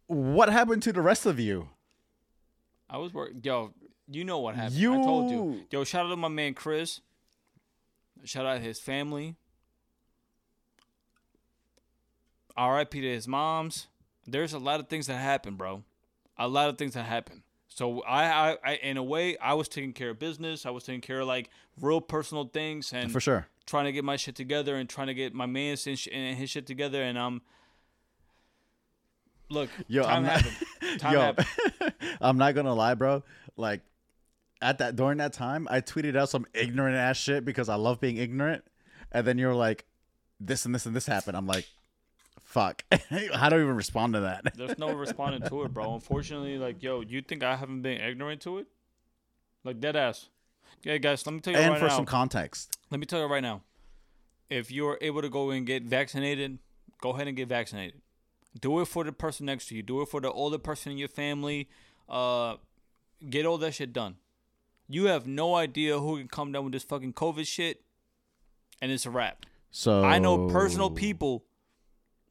[0.07, 1.69] What happened to the rest of you?
[2.89, 3.39] I was working.
[3.43, 3.73] Yo,
[4.11, 4.77] you know what happened.
[4.77, 5.37] I told you.
[5.37, 6.99] You- Yo, shout out to my man Chris.
[8.25, 9.35] Shout out to his family.
[12.57, 12.99] R.I.P.
[12.99, 13.87] to his moms.
[14.27, 15.83] There's a lot of things that happen, bro.
[16.39, 17.43] A lot of things that happen.
[17.67, 20.65] So I, I, I, in a way, I was taking care of business.
[20.65, 21.49] I was taking care of like
[21.79, 23.47] real personal things and For sure.
[23.65, 26.37] trying to get my shit together and trying to get my man's and, sh- and
[26.37, 27.03] his shit together.
[27.03, 27.41] And um,
[29.49, 30.55] look, Yo, time I'm not- happened.
[30.99, 31.47] Time Yo, happened.
[32.21, 33.23] I'm not gonna lie, bro.
[33.57, 33.81] Like
[34.61, 37.99] at that during that time, I tweeted out some ignorant ass shit because I love
[37.99, 38.63] being ignorant,
[39.11, 39.85] and then you're like,
[40.39, 41.37] this and this and this happened.
[41.37, 41.67] I'm like,
[42.49, 42.83] fuck.
[43.33, 44.53] How do I even respond to that?
[44.55, 45.93] There's no responding to it, bro.
[45.93, 48.67] Unfortunately, like, yo, you think I haven't been ignorant to it?
[49.63, 50.29] Like dead ass.
[50.79, 51.95] Okay, guys, let me tell you and right for now.
[51.95, 53.61] some context, let me tell you right now.
[54.49, 56.57] If you're able to go and get vaccinated,
[57.01, 58.01] go ahead and get vaccinated.
[58.59, 59.83] Do it for the person next to you.
[59.83, 61.69] Do it for the older person in your family.
[62.07, 62.55] Uh,
[63.29, 64.15] get all that shit done.
[64.87, 67.83] You have no idea who can come down with this fucking COVID shit,
[68.81, 69.45] and it's a wrap.
[69.69, 71.43] so I know personal people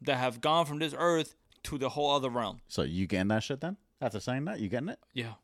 [0.02, 1.34] that have gone from this earth
[1.64, 2.60] to the whole other realm.
[2.68, 3.76] So you getting that shit then?
[4.00, 4.98] After saying that, you getting it?
[5.12, 5.34] Yeah.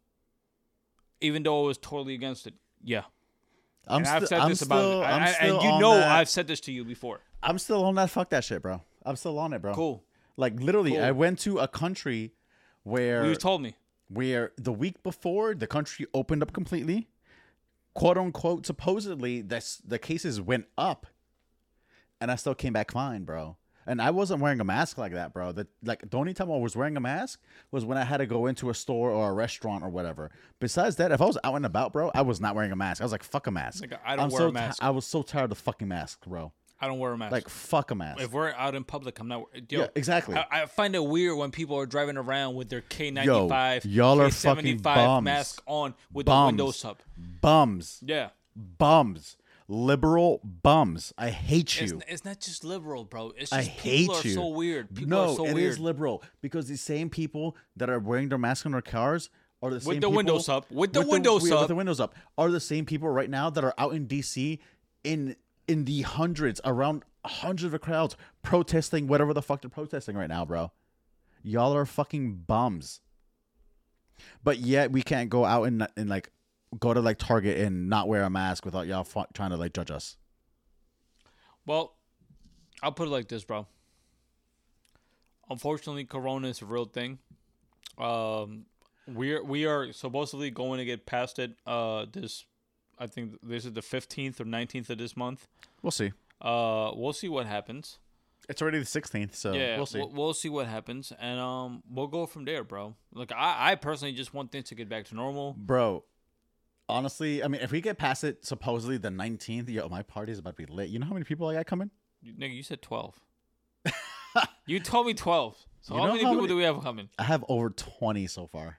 [1.21, 2.55] Even though I was totally against it.
[2.83, 3.03] Yeah.
[3.87, 6.47] I'm and I've said I'm this still, about I- and you know that- I've said
[6.47, 7.21] this to you before.
[7.43, 8.11] I'm still on that.
[8.11, 8.81] Fuck that shit, bro.
[9.05, 9.75] I'm still on it, bro.
[9.75, 10.05] Cool.
[10.37, 11.03] Like literally, Cool.
[11.03, 12.33] I went to a country
[12.83, 13.75] where You told me.
[14.09, 17.09] where the week before the country opened up completely,
[17.93, 21.07] quote unquote, supposedly that's the cases went up,
[22.21, 23.57] and I still came back fine, bro.
[23.87, 25.53] And I wasn't wearing a mask like that, bro.
[25.53, 28.27] The like the only time I was wearing a mask was when I had to
[28.27, 30.31] go into a store or a restaurant or whatever.
[30.61, 33.01] Besides that, if I was out and about, bro, I was not wearing a mask.
[33.01, 33.83] I was like, fuck a mask.
[33.83, 34.83] Like, I don't I'm wear so a mask.
[34.83, 36.53] I was so tired of fucking mask, bro.
[36.81, 37.33] I don't wear a mask.
[37.33, 38.20] Like fuck a mask.
[38.20, 39.44] if we're out in public, I'm not.
[39.70, 40.37] Yo, Yeah, exactly.
[40.37, 44.29] I, I find it weird when people are driving around with their K95, y'all are
[44.29, 45.25] K75 fucking bums.
[45.25, 46.42] mask on with Bums.
[46.42, 47.03] the windows up.
[47.40, 48.31] Bums, Yeah.
[48.57, 49.37] bums,
[49.68, 51.12] liberal bums.
[51.16, 51.85] I hate you.
[51.85, 53.33] It's, it's not just liberal, bro.
[53.37, 54.94] It's I just hate people are so weird.
[54.94, 55.79] People no, are so it is weird.
[55.79, 59.31] liberal because the same people that are wearing their mask on their cars
[59.62, 61.61] are the same the people- windows up, with the with windows yeah, up.
[61.61, 64.59] with the windows up are the same people right now that are out in DC
[65.03, 70.29] in in the hundreds around hundreds of crowds protesting whatever the fuck they're protesting right
[70.29, 70.70] now, bro.
[71.42, 73.00] Y'all are fucking bums.
[74.42, 76.31] But yet we can't go out and and like
[76.81, 79.73] go to like Target and not wear a mask without y'all fu- trying to like
[79.73, 80.17] judge us.
[81.67, 81.95] Well,
[82.83, 83.67] I'll put it like this, bro.
[85.49, 87.19] Unfortunately, Corona is a real thing.
[87.99, 88.67] Um,
[89.07, 91.53] we're we are supposedly going to get past it.
[91.67, 92.45] Uh, this,
[92.99, 95.47] I think this is the fifteenth or nineteenth of this month.
[95.83, 96.13] We'll see.
[96.41, 97.99] Uh, we'll see what happens.
[98.47, 99.99] It's already the 16th, so yeah, we'll see.
[99.99, 102.95] We'll, we'll see what happens, and um, we'll go from there, bro.
[103.15, 105.55] Like I, I personally just want things to get back to normal.
[105.57, 106.05] Bro,
[106.88, 110.57] honestly, I mean, if we get past it, supposedly the 19th, yo, my party's about
[110.57, 110.88] to be lit.
[110.90, 111.90] You know how many people I got coming?
[112.23, 113.20] You- Nigga, you said twelve.
[114.66, 115.57] you told me twelve.
[115.83, 117.09] So You how many how people many- do we have coming?
[117.18, 118.79] I have over 20 so far.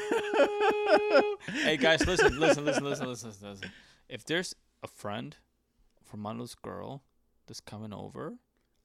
[1.52, 3.70] hey guys, listen, listen, listen, listen, listen, listen, listen.
[4.08, 5.36] If there's a friend
[6.02, 7.02] from Manu's girl
[7.46, 8.34] that's coming over,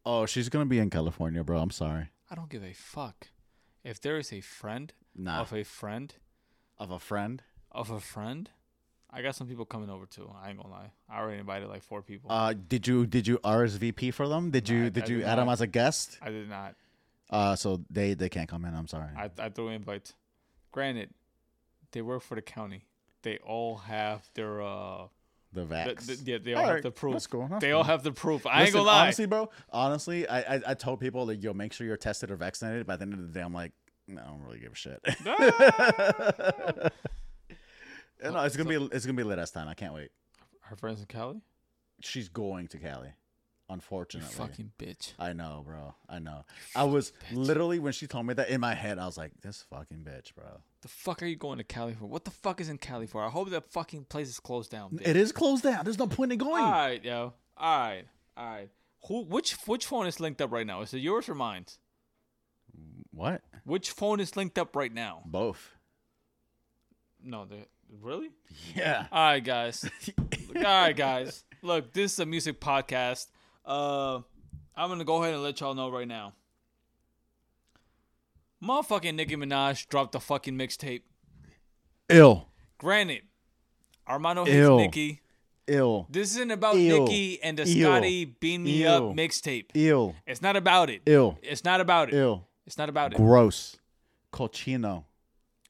[0.05, 1.59] Oh, she's going to be in California, bro.
[1.59, 2.09] I'm sorry.
[2.31, 3.27] I don't give a fuck.
[3.83, 5.41] if there is a friend Nah.
[5.41, 6.13] of a friend
[6.77, 7.41] Of a friend.
[7.71, 8.49] Of a friend,
[9.11, 10.29] I got some people coming over too.
[10.41, 10.91] I ain't gonna lie.
[11.09, 12.31] I already invited like four people.
[12.31, 14.51] Uh, did you did you RSVP for them?
[14.51, 16.17] Did you I- did I you did add them as a guest?
[16.21, 16.75] I did not.
[17.29, 18.73] Uh, so they they can't come in.
[18.75, 19.09] I'm sorry.
[19.17, 20.13] I I threw invites.
[20.71, 21.09] Granted,
[21.91, 22.85] they work for the county.
[23.23, 25.07] They all have their uh.
[25.53, 26.05] the The, vax.
[26.05, 27.13] the, yeah, they all Alright, have the proof.
[27.13, 28.45] that's cool, that's they all have the proof.
[28.45, 29.01] I ain't gonna lie.
[29.03, 29.49] honestly, bro.
[29.71, 32.85] Honestly, I, I I told people like, yo, make sure you're tested or vaccinated.
[32.87, 33.73] By the end of the day, I'm like,
[34.07, 35.01] no, I don't really give a shit.
[38.23, 39.67] No, it's gonna be it's gonna be lit this time.
[39.67, 40.09] I can't wait.
[40.61, 41.41] Her friends in Cali.
[42.01, 43.13] She's going to Cali, You
[43.69, 44.29] unfortunately.
[44.33, 45.13] fucking bitch.
[45.19, 45.95] I know, bro.
[46.07, 46.45] I know.
[46.75, 49.65] I was literally when she told me that in my head, I was like, this
[49.69, 50.61] fucking bitch, bro.
[50.81, 52.05] The fuck are you going to Cali for?
[52.05, 53.21] What the fuck is in Cali for?
[53.25, 54.91] I hope that fucking place is closed down.
[54.91, 55.07] Bitch.
[55.07, 55.83] It is closed down.
[55.83, 56.63] There's no point in going.
[56.63, 57.33] All right, yo.
[57.57, 58.03] All right,
[58.37, 58.69] all right.
[59.07, 59.23] Who?
[59.23, 59.53] Which?
[59.65, 60.81] Which phone is linked up right now?
[60.81, 61.65] Is it yours or mine?
[63.11, 63.41] What?
[63.65, 65.23] Which phone is linked up right now?
[65.25, 65.71] Both.
[67.21, 67.65] No, they
[68.01, 68.29] really.
[68.75, 69.07] Yeah.
[69.11, 69.89] All right, guys.
[70.55, 71.43] All right, guys.
[71.61, 73.27] Look, this is a music podcast.
[73.65, 74.21] Uh,
[74.75, 76.33] I'm gonna go ahead and let y'all know right now.
[78.63, 81.01] Motherfucking Nicki Minaj dropped the fucking mixtape.
[82.09, 82.47] Ill.
[82.77, 83.21] Granted,
[84.07, 84.77] Armando hates Ew.
[84.77, 85.21] Nicki.
[85.67, 86.07] Ill.
[86.09, 86.99] This isn't about Ew.
[87.01, 87.83] Nicki and the Ew.
[87.83, 89.13] Scotty Beam Me Up Ew.
[89.13, 89.65] mixtape.
[89.75, 90.15] Ill.
[90.25, 91.03] It's not about it.
[91.05, 91.37] Ill.
[91.41, 92.15] It's not about it.
[92.15, 92.47] Ill.
[92.65, 93.17] It's not about it.
[93.17, 93.77] Gross.
[94.33, 95.05] Cochino.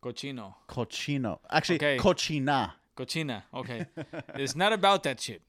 [0.02, 0.56] Cochino.
[0.68, 1.40] Cochino.
[1.50, 1.98] Actually, Okay.
[1.98, 2.74] cochina.
[2.96, 3.44] Cochina.
[3.54, 3.86] Okay.
[4.36, 5.42] it's not about that shit.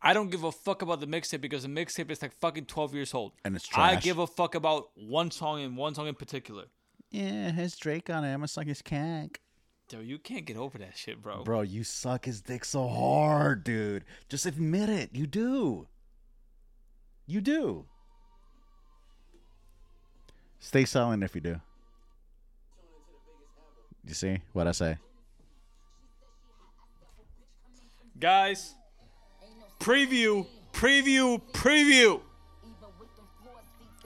[0.00, 2.94] I don't give a fuck about the mixtape because the mixtape is like fucking 12
[2.94, 3.32] years old.
[3.44, 3.96] And it's trash.
[3.98, 6.64] I give a fuck about one song and one song in particular.
[7.10, 8.32] Yeah, it has Drake on it.
[8.32, 9.40] I'm gonna suck his cack.
[9.90, 11.44] Yo, you can't get over that shit, bro.
[11.44, 14.04] Bro, you suck his dick so hard, dude.
[14.28, 15.10] Just admit it.
[15.12, 15.86] You do.
[17.26, 17.84] You do.
[20.60, 21.60] Stay silent if you do.
[24.04, 24.96] You see what I say?
[28.18, 28.74] Guys,
[29.80, 32.20] preview, preview, preview.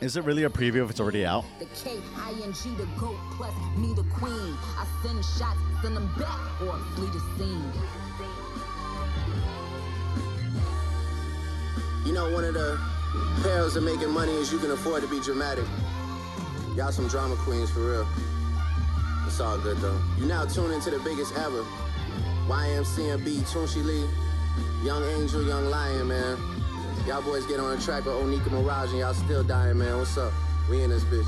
[0.00, 1.44] Is it really a preview if it's already out?
[1.58, 4.54] The K I N G the goat plus me the queen.
[4.76, 7.72] I send shots, send them back or flee the scene.
[12.04, 12.78] You know, one of the
[13.42, 15.64] perils of making money is you can afford to be dramatic.
[16.74, 18.08] Y'all some drama queens for real.
[19.26, 19.98] It's all good though.
[20.18, 21.64] You now tune into the biggest ever.
[22.48, 24.06] YMCMB, Tunechi Lee,
[24.84, 26.38] Young Angel, Young Lion, man.
[27.06, 29.98] Y'all boys get on the track with Onika Maraj and y'all still dying, man.
[29.98, 30.32] What's up?
[30.68, 31.26] We in this bitch.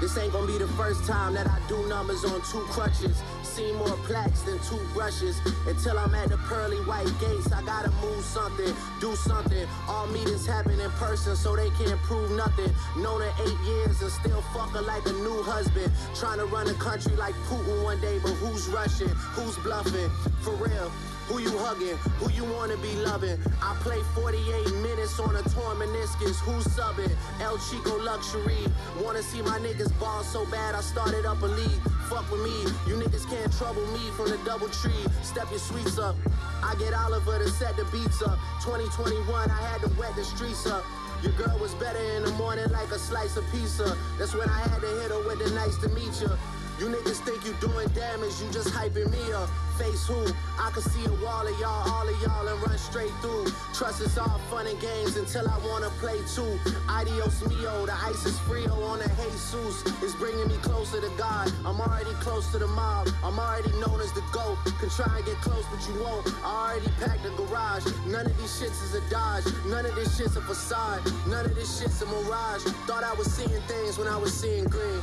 [0.00, 3.20] This ain't gonna be the first time that I do numbers on two crutches.
[3.42, 5.40] See more plaques than two brushes.
[5.66, 9.66] Until I'm at the pearly white gates, I gotta move something, do something.
[9.88, 12.72] All meetings happen in person, so they can't prove nothing.
[12.96, 15.90] Known her eight years and still fuck her like a new husband.
[16.14, 19.08] Trying to run a country like Putin one day, but who's rushing?
[19.34, 20.10] Who's bluffing?
[20.42, 20.92] For real.
[21.28, 21.96] Who you hugging?
[22.20, 23.36] Who you wanna be loving?
[23.60, 26.40] I play 48 minutes on a torn meniscus.
[26.40, 27.12] Who's subbing?
[27.42, 28.64] El Chico Luxury.
[29.04, 31.82] Wanna see my niggas ball so bad I started up a league.
[32.08, 32.56] Fuck with me.
[32.88, 35.04] You niggas can't trouble me from the DoubleTree.
[35.22, 36.16] Step your suites up.
[36.62, 38.38] I get Oliver to set the beats up.
[38.64, 40.82] 2021, I had to wet the streets up.
[41.22, 43.96] Your girl was better in the morning like a slice of pizza.
[44.18, 46.30] That's when I had to hit her with the nice to meet you.
[46.78, 49.48] You niggas think you doing damage, you just hyping me up.
[49.78, 50.26] Face who?
[50.58, 53.46] I can see a wall of y'all, all of y'all, and run straight through.
[53.74, 56.58] Trust is all fun and games until I wanna play too.
[56.88, 59.08] Adios mio, the ice is frio on the
[59.48, 59.82] Jesus.
[60.02, 61.52] It's bringing me closer to God.
[61.64, 63.08] I'm already close to the mob.
[63.22, 64.56] I'm already known as the GOAT.
[64.78, 66.26] Can try and get close, but you won't.
[66.44, 67.86] I already packed the garage.
[68.06, 69.44] None of these shits is a dodge.
[69.66, 71.00] None of this shit's a facade.
[71.28, 72.62] None of this shit's a mirage.
[72.86, 75.02] Thought I was seeing things when I was seeing green.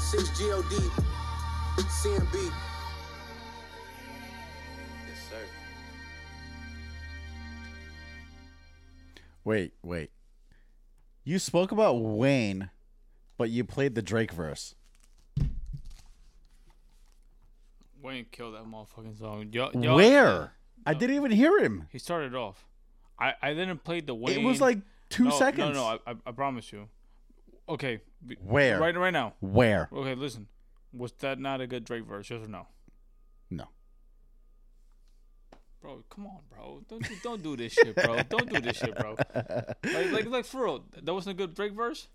[0.00, 0.72] 6 GOD,
[1.76, 2.52] CMB.
[5.06, 5.36] Yes, sir.
[9.44, 10.10] Wait, wait.
[11.22, 12.70] You spoke about Wayne,
[13.36, 14.74] but you played the Drake verse.
[18.02, 19.48] Wayne killed that motherfucking song.
[19.52, 20.54] Yo, yo, Where?
[20.84, 21.86] I didn't even hear him.
[21.92, 22.66] He started off.
[23.18, 24.40] I, I didn't play the Wayne.
[24.40, 25.76] It was like two no, seconds.
[25.76, 26.88] No, no, I, I, I promise you.
[27.70, 28.00] Okay.
[28.42, 28.78] Where?
[28.80, 29.34] Right, right now.
[29.40, 29.88] Where?
[29.92, 30.46] Okay, listen.
[30.92, 32.28] Was that not a good Drake verse?
[32.30, 32.66] Yes or no?
[33.50, 33.68] No.
[35.80, 36.82] Bro, come on, bro.
[36.88, 38.22] Don't do, don't do this shit, bro.
[38.28, 39.16] Don't do this shit, bro.
[39.34, 40.84] Like, like, like for real.
[41.02, 42.08] That wasn't a good Drake verse.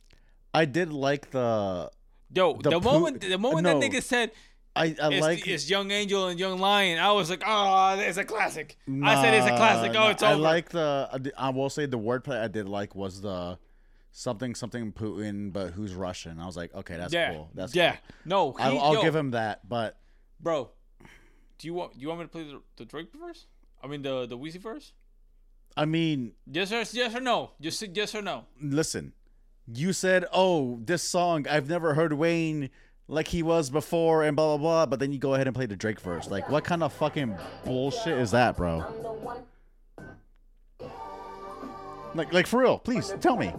[0.53, 1.89] I did like the.
[2.33, 3.79] Yo, The the, poo- moment the moment no.
[3.79, 4.31] that nigga said
[4.75, 5.47] I, I it's, like.
[5.47, 8.77] it's Young Angel and Young Lion, I was like, oh, it's a classic.
[9.03, 9.93] I said it's a classic.
[9.93, 11.31] Nah, Oh, it's I like the.
[11.37, 13.57] I will say the wordplay I did like was the
[14.15, 16.39] something something Putin, but who's Russian.
[16.39, 17.49] I was like, okay, that's yeah, cool.
[17.53, 17.91] That's yeah.
[17.91, 17.99] cool.
[18.25, 19.97] No, he, I'll, I'll yo, give him that, but
[20.39, 20.71] bro.
[21.57, 23.45] Do you want do you want me to play the, the Drake verse?
[23.83, 24.93] I mean the the Weezy verse?
[25.77, 27.51] I mean, Yes or yes or no?
[27.59, 28.45] Just say yes or no.
[28.61, 29.11] listen,
[29.67, 32.69] you said, oh, this song I've never heard Wayne
[33.09, 34.85] like he was before, and blah blah blah.
[34.85, 36.29] But then you go ahead and play the Drake verse.
[36.29, 38.85] Like, what kind of fucking bullshit is that, bro?
[42.13, 43.53] Like, like for real, please tell me.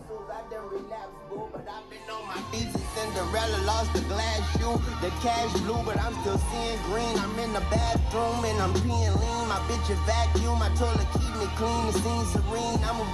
[2.53, 7.17] Cinderella lost the glass shoe, the cash blue, but I'm still seeing green.
[7.19, 9.45] I'm in the bathroom and I'm peeing lean.
[9.49, 11.93] My bitch a vacuum, my toilet keep me clean.
[12.33, 12.81] Serene.
[12.87, 13.07] I'm a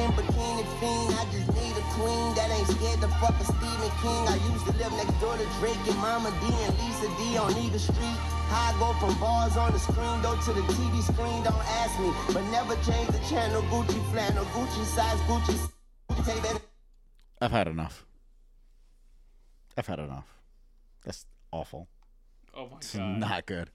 [0.00, 1.14] in bikini fiend.
[1.20, 4.22] I just need a queen that ain't scared to fuck a Stephen King.
[4.28, 7.52] I used to live next door to Drake and Mama D and Lisa D on
[7.78, 8.18] street.
[8.50, 12.10] I go from bars on the screen, to the TV screen, don't ask me.
[12.34, 13.62] But never change the channel.
[13.70, 15.56] Gucci flannel, Gucci size, Gucci.
[17.40, 18.04] I've had enough.
[19.76, 20.26] I've had enough.
[21.04, 21.88] That's awful.
[22.54, 23.18] Oh my It's god.
[23.18, 23.70] not good.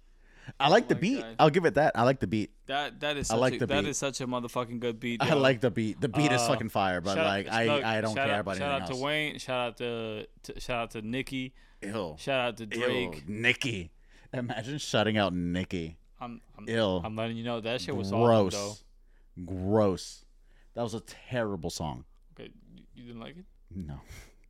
[0.60, 1.21] I like the beat.
[1.21, 1.36] God.
[1.39, 1.93] I'll give it that.
[1.95, 2.51] I like the beat.
[2.67, 3.88] That that is I such like a, the beat.
[3.88, 5.21] is such a motherfucking good beat.
[5.23, 5.99] I like the beat.
[5.99, 8.27] The beat is Uh, fucking fire, but Shout out- like I, look, I don't shout
[8.27, 8.99] care out, about shout anything out else.
[8.99, 9.39] to Wayne.
[9.39, 11.53] Shout out to, to shout out to Nicki.
[11.81, 12.15] Ew.
[12.19, 12.84] Shout out to Ew.
[12.84, 13.27] Drake.
[13.27, 13.91] Nicki.
[14.34, 15.97] Imagine shutting out Nicki.
[16.21, 17.01] I'm I'm, Ill.
[17.03, 18.53] I'm letting you know that shit was Gross.
[18.55, 18.86] awesome
[19.45, 20.25] Gross.
[20.75, 22.05] That was a terrible song.
[22.39, 22.51] Okay,
[22.95, 23.45] you didn't like it?
[23.73, 23.99] No.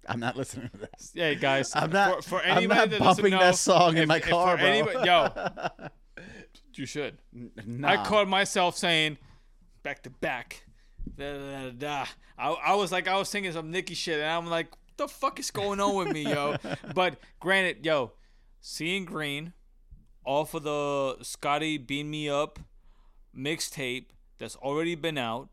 [0.08, 0.90] I'm not listening to that.
[1.14, 1.72] Yeah, guys.
[1.76, 4.20] I'm not- For, for I'm anybody not that bumping doesn't that know, song in my
[4.20, 4.66] car, bro.
[4.66, 5.30] anybody- yo,
[6.76, 7.18] you should.
[7.34, 7.88] Nah.
[7.90, 9.18] I caught myself saying
[9.84, 10.66] back to back.
[11.18, 12.06] Da, da, da, da.
[12.38, 15.08] I, I was like, I was singing some Nicki shit, and I'm like, what the
[15.08, 16.56] fuck is going on with me, yo?
[16.96, 18.12] but granted, yo,
[18.62, 19.54] seeing green
[20.26, 22.60] off of the Scotty Beam Me Up
[23.38, 24.06] mixtape
[24.38, 25.50] that's already been out.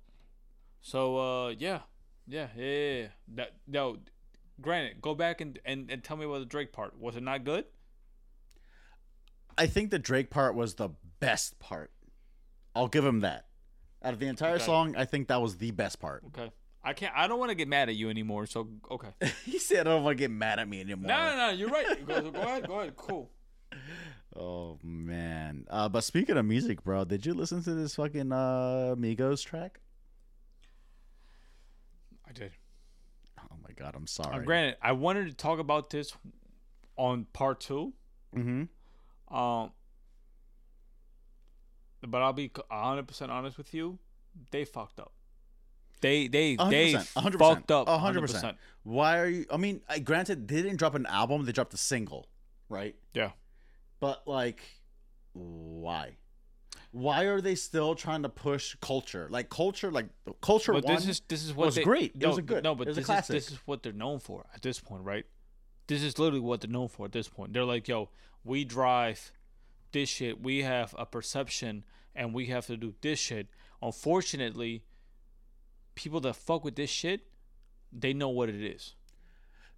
[0.80, 1.80] So uh, yeah,
[2.26, 2.92] yeah, yeah, yeah.
[3.02, 3.06] yeah.
[3.34, 3.98] That no,
[4.60, 6.98] granted, go back and, and and tell me about the Drake part.
[6.98, 7.64] Was it not good?
[9.56, 11.92] I think the Drake part was the best part.
[12.74, 13.46] I'll give him that.
[14.02, 14.64] Out of the entire Okay.
[14.64, 16.24] song, I think that was the best part.
[16.28, 16.50] Okay.
[16.82, 17.12] I can't.
[17.14, 18.46] I don't want to get mad at you anymore.
[18.46, 19.10] So okay.
[19.44, 21.50] he said, "I don't want to get mad at me anymore." No, no, no.
[21.50, 22.06] You're right.
[22.06, 22.66] Go, go ahead.
[22.66, 22.96] Go ahead.
[22.96, 23.30] Cool.
[24.34, 25.66] Oh man.
[25.70, 29.78] Uh, but speaking of music, bro, did you listen to this fucking uh, Migos track?
[32.28, 32.52] I did.
[33.72, 34.44] My god, I'm Uh, sorry.
[34.44, 36.14] granted, I wanted to talk about this
[36.96, 37.94] on part two.
[38.34, 38.64] mm-hmm.
[39.34, 39.72] Um,
[42.06, 43.98] but I'll be 100 percent honest with you.
[44.50, 45.12] They fucked up.
[46.00, 47.86] They they they 100%, 100%, fucked up.
[47.86, 48.28] 100%.
[48.28, 48.56] 100%.
[48.82, 49.46] Why are you?
[49.50, 52.28] I mean, I, granted, they didn't drop an album; they dropped a single,
[52.68, 52.96] right?
[53.14, 53.30] Yeah.
[54.00, 54.62] But like,
[55.32, 56.16] why?
[56.92, 59.26] Why are they still trying to push culture?
[59.30, 60.06] Like culture, like
[60.42, 62.12] culture But one this is this is what was they, great.
[62.20, 62.62] It was a good.
[62.62, 65.24] No, but this is this is what they're known for at this point, right?
[65.86, 67.54] This is literally what they're known for at this point.
[67.54, 68.10] They're like, yo,
[68.44, 69.32] we drive
[69.92, 70.42] this shit.
[70.42, 73.48] We have a perception, and we have to do this shit.
[73.80, 74.84] Unfortunately,
[75.94, 77.22] people that fuck with this shit,
[77.90, 78.94] they know what it is.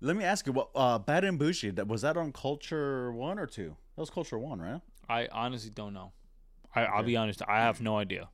[0.01, 1.71] Let me ask you, what uh, Bad and Bougie?
[1.71, 3.77] That was that on Culture One or two?
[3.95, 4.81] That was Culture One, right?
[5.09, 6.13] I honestly don't know.
[6.75, 7.43] I, I'll be honest.
[7.47, 8.29] I have no idea.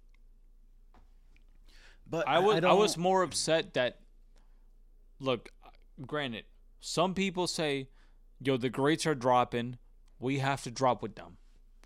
[2.09, 4.01] But I was I, don't- was more upset that
[5.21, 5.51] look,
[6.07, 6.45] granted,
[6.81, 7.89] some people say,
[8.41, 9.79] yo, the greats are dropping,
[10.19, 11.37] we have to drop with them.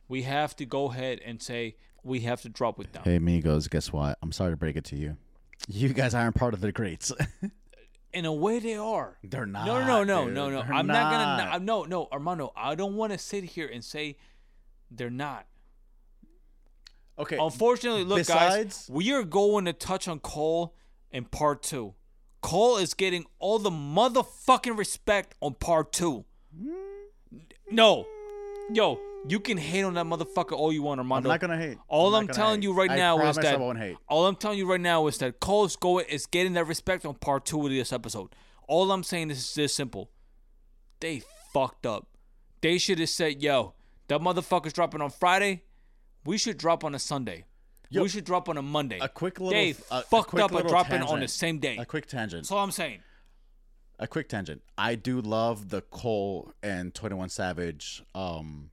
[0.08, 3.02] We have to go ahead and say we have to drop with them.
[3.04, 4.18] Hey, amigos, guess what?
[4.22, 5.16] I'm sorry to break it to you.
[5.68, 7.12] You guys aren't part of the greats.
[8.12, 9.18] In a way they are.
[9.24, 9.66] They're not.
[9.66, 10.34] No, no, no, dude.
[10.34, 10.62] no, no.
[10.62, 14.16] They're I'm not, gonna no, no, Armando, I don't want to sit here and say
[14.90, 15.46] they're not.
[17.18, 17.38] Okay.
[17.40, 20.74] Unfortunately, look, Besides- guys, we are going to touch on Cole
[21.12, 21.94] in part two.
[22.40, 26.24] Cole is getting all the motherfucking respect on part two.
[26.54, 27.38] Mm-hmm.
[27.70, 28.06] No,
[28.72, 31.78] yo, you can hate on that motherfucker all you want, I'm not gonna hate.
[31.88, 32.64] All I'm, gonna telling hate.
[32.64, 33.96] you right I now is that I won't hate.
[34.08, 37.14] all I'm telling you right now is that Cole's going is getting that respect on
[37.14, 38.34] part two of this episode.
[38.68, 40.10] All I'm saying is this simple.
[41.00, 41.22] They
[41.52, 42.06] fucked up.
[42.60, 43.74] They should have said, "Yo,
[44.08, 45.62] that motherfucker's dropping on Friday.
[46.24, 47.44] We should drop on a Sunday.
[47.92, 49.52] We should drop on a Monday." A quick little.
[49.52, 51.76] they a- a fucked quick up at little dropping on the same day.
[51.76, 52.42] A quick tangent.
[52.42, 53.00] That's all I'm saying.
[53.98, 54.62] a quick tangent.
[54.76, 58.70] I do love the Cole and Twenty One Savage, um,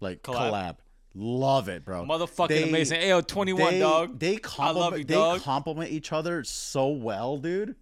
[0.00, 0.50] like Collab.
[0.52, 0.76] collab.
[1.14, 2.04] Love it, bro.
[2.04, 3.00] Motherfucking amazing.
[3.00, 4.18] Ayo, 21, they, dog.
[4.18, 4.98] They compliment.
[4.98, 5.42] you, they dog.
[5.42, 7.76] compliment each other so well, dude.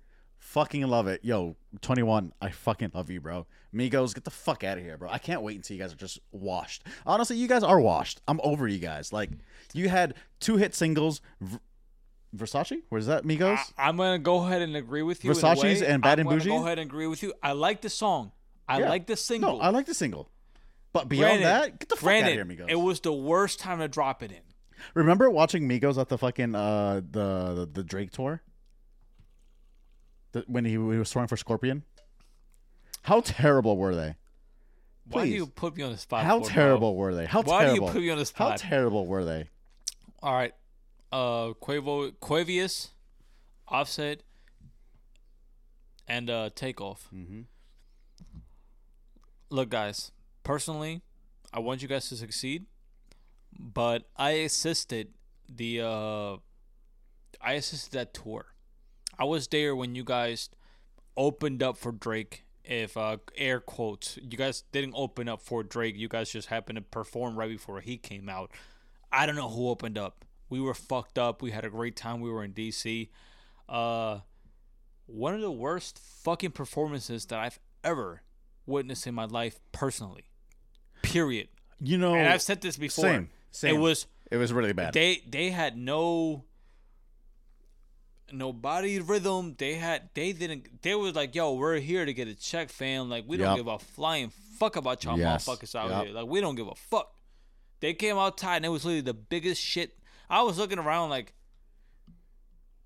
[0.51, 1.55] Fucking love it, yo.
[1.81, 3.47] Twenty One, I fucking love you, bro.
[3.73, 5.09] Migos, get the fuck out of here, bro.
[5.09, 6.83] I can't wait until you guys are just washed.
[7.07, 8.21] Honestly, you guys are washed.
[8.27, 9.13] I'm over you guys.
[9.13, 9.31] Like,
[9.75, 11.21] you had two hit singles.
[11.41, 11.59] v-
[12.37, 12.83] Versace?
[12.89, 13.61] Where's that Migos?
[13.79, 15.31] I, am gonna go ahead and agree with you.
[15.31, 15.87] Versace's way.
[15.87, 16.49] and Bad I'm and Bougie?
[16.51, 17.33] Go ahead and agree with you.
[17.41, 18.33] I like the song.
[18.69, 18.89] I Yeah.
[18.89, 19.59] like the single.
[19.59, 20.31] No, I like the single.
[20.93, 22.71] But beyond Granted- that, get the fuck out of granted, here, Migos.
[22.71, 24.41] It was the worst time to drop it in.
[24.95, 28.43] Remember watching Migos at the fucking uh the the, the Drake tour?
[30.33, 31.83] The, when he, he was touring for Scorpion?
[33.03, 34.14] How terrible were they?
[35.09, 36.24] Why do you put me on the spot?
[36.24, 36.55] How for, bro?
[36.55, 37.26] terrible were they?
[37.26, 37.89] How Why do you terrible?
[37.93, 38.61] put me on the spot?
[38.61, 39.47] How terrible were they?
[40.22, 40.53] All right.
[41.11, 42.91] Uh Quavo Quavius,
[43.66, 44.22] Offset,
[46.07, 47.09] and uh Takeoff.
[47.12, 47.47] Mhm.
[49.49, 50.12] Look, guys.
[50.45, 51.03] Personally,
[51.53, 52.66] I want you guys to succeed,
[53.59, 55.09] but I assisted
[55.49, 56.37] the uh
[57.41, 58.50] I assisted that tour.
[59.21, 60.49] I was there when you guys
[61.16, 62.45] opened up for Drake.
[62.64, 65.97] If uh air quotes, you guys didn't open up for Drake.
[65.97, 68.51] You guys just happened to perform right before he came out.
[69.12, 70.25] I don't know who opened up.
[70.49, 71.43] We were fucked up.
[71.43, 72.21] We had a great time.
[72.21, 73.09] We were in DC.
[73.68, 74.21] Uh,
[75.07, 78.23] one of the worst fucking performances that I've ever
[78.66, 80.25] witnessed in my life personally.
[81.03, 81.49] Period.
[81.81, 83.05] You know, And I've said this before.
[83.05, 83.75] same, same.
[83.77, 84.93] It was it was really bad.
[84.93, 86.45] they they had no
[88.33, 89.55] no body rhythm.
[89.59, 93.09] They had they didn't they was like, yo, we're here to get a check, fam.
[93.11, 95.47] Like we don't give a flying fuck about y'all Yes.
[95.47, 96.05] motherfuckers out Yup.
[96.07, 96.14] here.
[96.14, 97.14] Like we don't give a fuck.
[97.81, 99.97] They came out tight and it was literally the biggest shit.
[100.28, 101.33] I was looking around like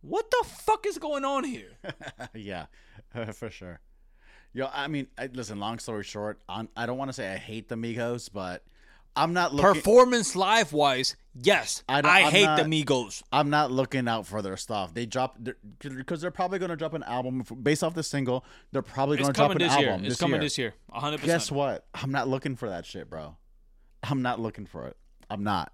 [0.01, 1.71] what the fuck is going on here?
[2.35, 2.67] yeah,
[3.33, 3.81] for sure.
[4.53, 5.59] Yo, I mean, I, listen.
[5.59, 8.65] Long story short, I'm, I don't want to say I hate the Migos, but
[9.17, 9.75] I'm not looking.
[9.75, 11.85] Performance live wise, yes.
[11.89, 13.23] I I, don't- I'm hate not- the Migos.
[13.33, 14.93] I'm not looking out for their stuff.
[14.93, 15.39] They drop
[15.79, 18.45] because they're probably going to drop an album based off the single.
[18.73, 19.89] They're probably going to drop coming an this year.
[19.91, 20.41] album It's this coming year.
[20.43, 20.75] this year.
[20.95, 21.23] 100%.
[21.23, 21.87] Guess what?
[21.95, 23.37] I'm not looking for that shit, bro.
[24.03, 24.97] I'm not looking for it.
[25.31, 25.73] I'm not.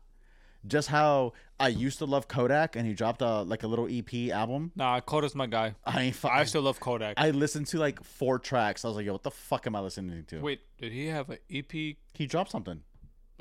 [0.66, 4.30] Just how I used to love Kodak, and he dropped a like a little EP
[4.30, 4.72] album.
[4.76, 5.74] Nah, Kodak's my guy.
[5.86, 7.14] I ain't fu- I still love Kodak.
[7.16, 8.84] I listened to like four tracks.
[8.84, 10.40] I was like, yo, what the fuck am I listening to?
[10.40, 11.72] Wait, did he have an EP?
[11.72, 12.82] He dropped something.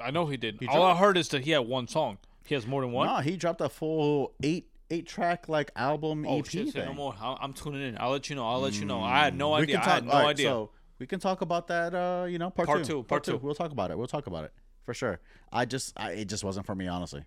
[0.02, 0.58] I know he did.
[0.60, 2.18] He All I heard is that he had one song.
[2.46, 3.08] He has more than one.
[3.08, 6.74] No, he dropped a full eight eight track like album oh EP shit!
[6.74, 6.86] Thing.
[6.86, 7.16] no more.
[7.22, 7.98] I'm tuning in.
[8.00, 8.48] I'll let you know.
[8.48, 9.02] I'll let you know.
[9.02, 9.80] I had no we idea.
[9.80, 10.48] can I had no right, idea.
[10.48, 11.94] So we can talk about that.
[11.94, 12.94] Uh, you know, part, Part two.
[12.94, 13.38] two, part two.
[13.38, 13.98] We'll talk about it.
[13.98, 14.54] We'll talk about it
[14.86, 15.20] for sure.
[15.52, 17.24] I just, I, it just wasn't for me, honestly.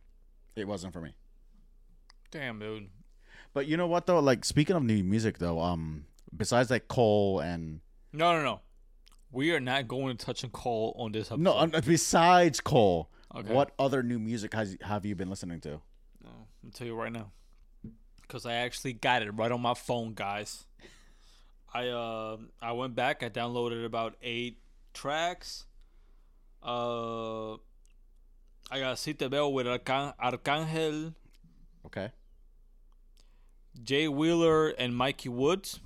[0.57, 1.15] It wasn't for me.
[2.31, 2.89] Damn, dude.
[3.55, 4.19] But you know what though?
[4.21, 6.07] Like speaking of new music though, um,
[6.37, 7.81] besides like Cole and
[8.13, 8.61] No, no, no.
[9.33, 11.41] We are not going to touch on Cole on this episode.
[11.41, 13.53] no, uh, besides Cole, Okay.
[13.53, 15.81] what other new music has have you been listening to?
[16.25, 17.33] I'll tell you right now.
[18.21, 20.65] Because I actually got it right on my phone, guys.
[21.75, 23.23] I uh I went back.
[23.23, 24.59] I downloaded about eight
[24.95, 25.65] tracks.
[26.63, 27.55] Uh,
[28.71, 31.15] I got Te Veo with Arcan- Arcangel,
[31.87, 32.11] Okay.
[33.83, 35.81] Jay Wheeler, and Miky Woodz.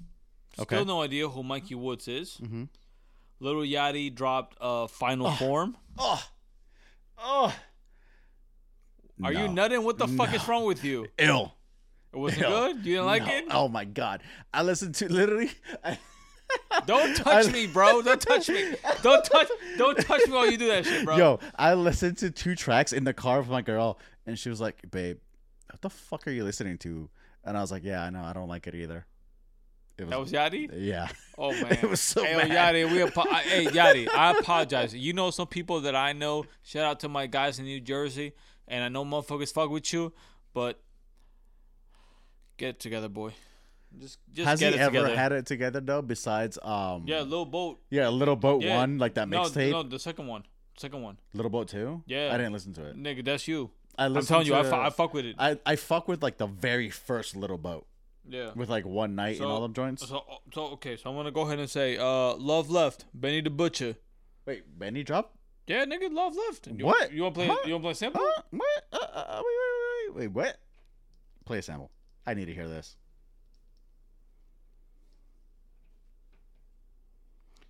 [0.59, 0.77] Okay.
[0.77, 2.39] Still no idea who Miky Woodz is.
[2.43, 2.65] Mm-hmm.
[3.41, 5.77] Lil Yachty dropped uh, Final Form.
[5.99, 6.23] Oh,
[7.19, 7.55] oh.
[9.23, 9.53] Are you No.
[9.53, 9.83] nutting?
[9.85, 11.07] What the fuck is wrong with you?
[11.19, 11.55] Ill.
[12.13, 12.49] It wasn't Ew.
[12.49, 12.77] good?
[12.79, 13.33] You didn't like No.
[13.35, 13.45] it?
[13.51, 14.23] Oh my god!
[14.53, 15.51] I listened to literally.
[15.85, 15.99] I,
[16.87, 18.03] Don't touch I- me, bro.
[18.03, 18.75] Don't touch me.
[19.03, 19.49] Don't touch.
[19.79, 21.17] Don't touch me while you do that shit, bro.
[21.17, 24.61] Yo, I listened to two tracks in the car with my girl, and she was
[24.61, 25.19] like, "Babe,
[25.71, 27.09] what the fuck are you listening to?"
[27.45, 28.23] And I was like, "Yeah, I know.
[28.23, 29.07] I don't like it either."
[29.99, 30.69] It that was Yachty.
[30.77, 31.09] yeah.
[31.39, 32.75] Oh man, It was so hey, bad.
[32.75, 34.95] Yachty, we apo- I, hey Yachty, I apologize.
[34.95, 36.45] You know some people that I know.
[36.63, 38.33] Shout out to my guys in New Jersey,
[38.69, 40.13] and I know motherfuckers fuck with you,
[40.53, 40.81] but
[42.57, 43.33] get it together, boy.
[43.99, 45.17] Just just Has he ever together.
[45.17, 46.03] had it together though?
[46.03, 47.79] Besides, um, yeah, Lil Boat.
[47.89, 48.77] yeah, Lil Boat Yeah.
[48.77, 49.71] One, like that mixtape.
[49.71, 50.45] no, the second one,
[50.77, 51.17] second one.
[51.33, 52.03] Lil Boat Two.
[52.07, 52.31] Yeah.
[52.33, 52.97] I didn't listen to it.
[52.97, 53.71] Nigga, that's you.
[53.99, 55.37] I I'm listened telling you, I, fu- I fuck with it.
[55.39, 57.87] I I fuck with like the very first Lil Boat
[58.29, 58.51] yeah.
[58.55, 60.07] with like One Night and all them joints.
[60.07, 63.51] So, so okay, so I'm gonna go ahead and say, uh, Love Left, Benny the
[63.51, 63.97] Butcher.
[64.45, 65.37] Wait, Benny drop?
[65.67, 66.69] Yeah, nigga, Love Left.
[66.69, 67.13] You, What?
[67.13, 67.47] You wanna play?
[67.47, 67.57] Huh?
[67.65, 68.23] You wanna play sample?
[68.25, 68.43] Huh?
[68.51, 68.85] What?
[68.93, 70.59] Uh, uh, uh, wait, wait, wait, wait, what?
[71.45, 71.91] Play a sample.
[72.27, 72.97] I need to hear this.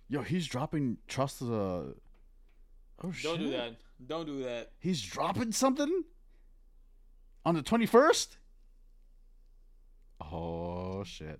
[0.09, 1.95] Yo, he's dropping Trust the.
[3.03, 3.23] Oh shit!
[3.23, 3.75] Don't do that.
[4.05, 4.71] Don't do that.
[4.79, 6.03] He's dropping something
[7.45, 8.37] on the twenty first.
[10.19, 11.39] Oh shit!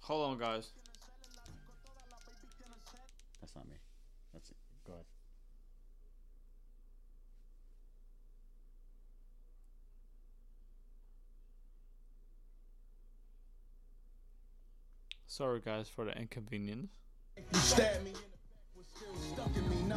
[0.00, 0.72] Hold on, guys.
[3.40, 3.76] That's not me.
[4.32, 4.56] That's it.
[4.86, 5.04] Go ahead.
[15.26, 16.92] Sorry, guys, for the inconvenience.
[17.36, 18.12] You stabbed me
[19.32, 19.96] stuck in me, nah.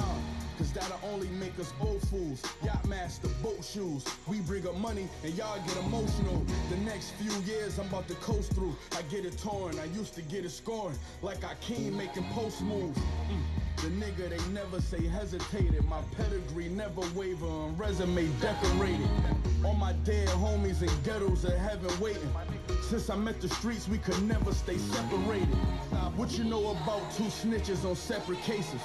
[0.58, 2.41] cause that'll only make us both fools.
[2.64, 4.06] Yacht master, boat shoes.
[4.28, 6.45] We bring up money and y'all get emotional.
[6.70, 8.76] The next few years I'm about to coast through.
[8.97, 10.97] I get it torn, I used to get it scoring.
[11.22, 12.97] Like I came making post moves.
[12.97, 13.64] Mm.
[13.78, 15.86] The nigga they never say hesitated.
[15.86, 19.09] My pedigree never waver and resume decorated.
[19.63, 22.32] All my dead homies in ghettos of heaven waiting.
[22.82, 25.55] Since I met the streets, we could never stay separated.
[26.15, 28.82] What you know about two snitches on separate cases?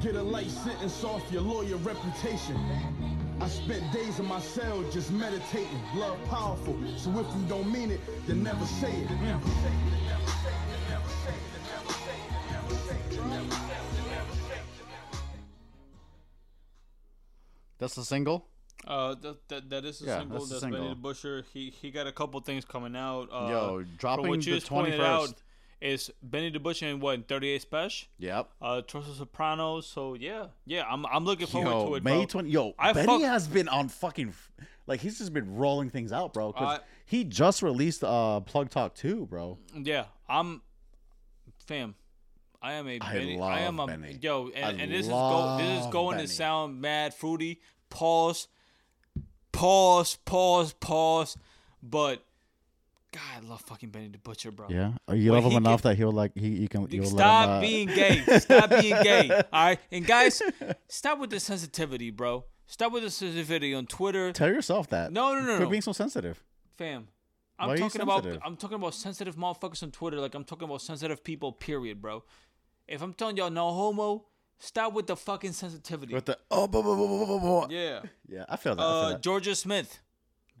[0.00, 2.56] Get a light sentence off your lawyer reputation.
[3.40, 5.82] I spent days in my cell just meditating.
[5.94, 9.08] Love powerful, so if you don't mean it, then never say it.
[17.82, 18.46] That's a single.
[18.86, 20.38] Uh, that, that, that is a Yeah, single.
[20.38, 20.94] that's That's, Benny the.
[20.94, 21.44] Butcher.
[21.52, 23.28] He he got a couple things coming out.
[23.32, 24.74] Uh, Yo, dropping what you the
[25.04, 25.34] out 21st.
[25.80, 28.08] is Benny the Butcher in what 38 Special.
[28.18, 28.48] Yep.
[28.60, 29.86] Uh, Trust the Sopranos.
[29.86, 32.24] So yeah, yeah, I'm I'm looking forward Yo, to it, May.
[32.24, 32.48] 20.
[32.50, 34.32] Yo, I Benny fuck- has been on fucking.
[34.86, 36.52] Like, he's just been rolling things out, bro.
[36.52, 39.58] 'cause I- he just released uh Plug Talk 2, bro.
[39.76, 40.62] Yeah, I'm,
[41.66, 41.94] fam.
[42.64, 43.40] I am a I Benny.
[43.40, 44.18] I am a Benny.
[44.20, 45.56] yo, and, and this is go.
[45.58, 46.28] This is going Benny.
[46.28, 47.60] to sound mad fruity.
[47.92, 48.48] Pause.
[49.52, 50.16] Pause.
[50.24, 50.72] Pause.
[50.74, 51.36] Pause.
[51.82, 52.24] But
[53.12, 54.66] God, I love fucking Benny the Butcher, bro.
[54.70, 54.92] Yeah.
[55.06, 56.88] Or you But love him enough can- that he'll, like, he, he can.
[56.90, 58.38] You'll Stop let him, uh, being gay.
[58.38, 59.30] Stop being gay.
[59.52, 60.40] All right, and guys,
[60.88, 62.44] stop with the sensitivity, bro.
[62.66, 65.12] Stop with the sensitivity on Twitter, Tell yourself that.
[65.12, 65.68] No, no, no, Quit no.
[65.68, 66.42] being so sensitive.
[66.78, 67.08] fam.
[67.58, 68.26] I'm Why are you talking about?
[68.44, 71.52] I'm talking about sensitive motherfuckers on Twitter, like I'm talking about sensitive people.
[71.52, 72.24] Period, bro.
[72.88, 74.24] If I'm telling y'all no homo,
[74.62, 76.14] stop with the fucking sensitivity.
[76.14, 76.38] With the.
[76.50, 77.66] Oh, blah, blah, blah, blah, blah, blah.
[77.70, 78.00] yeah.
[78.28, 78.82] Yeah, I feel that.
[78.82, 79.22] I, feel Uh, that.
[79.22, 80.00] Jorja Smith.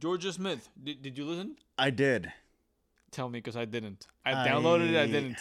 [0.00, 0.68] Jorja Smith.
[0.82, 1.56] Did, did you listen?
[1.78, 2.32] I did.
[3.10, 4.06] Tell me, because I didn't.
[4.24, 4.96] I downloaded it.
[4.96, 5.36] I didn't.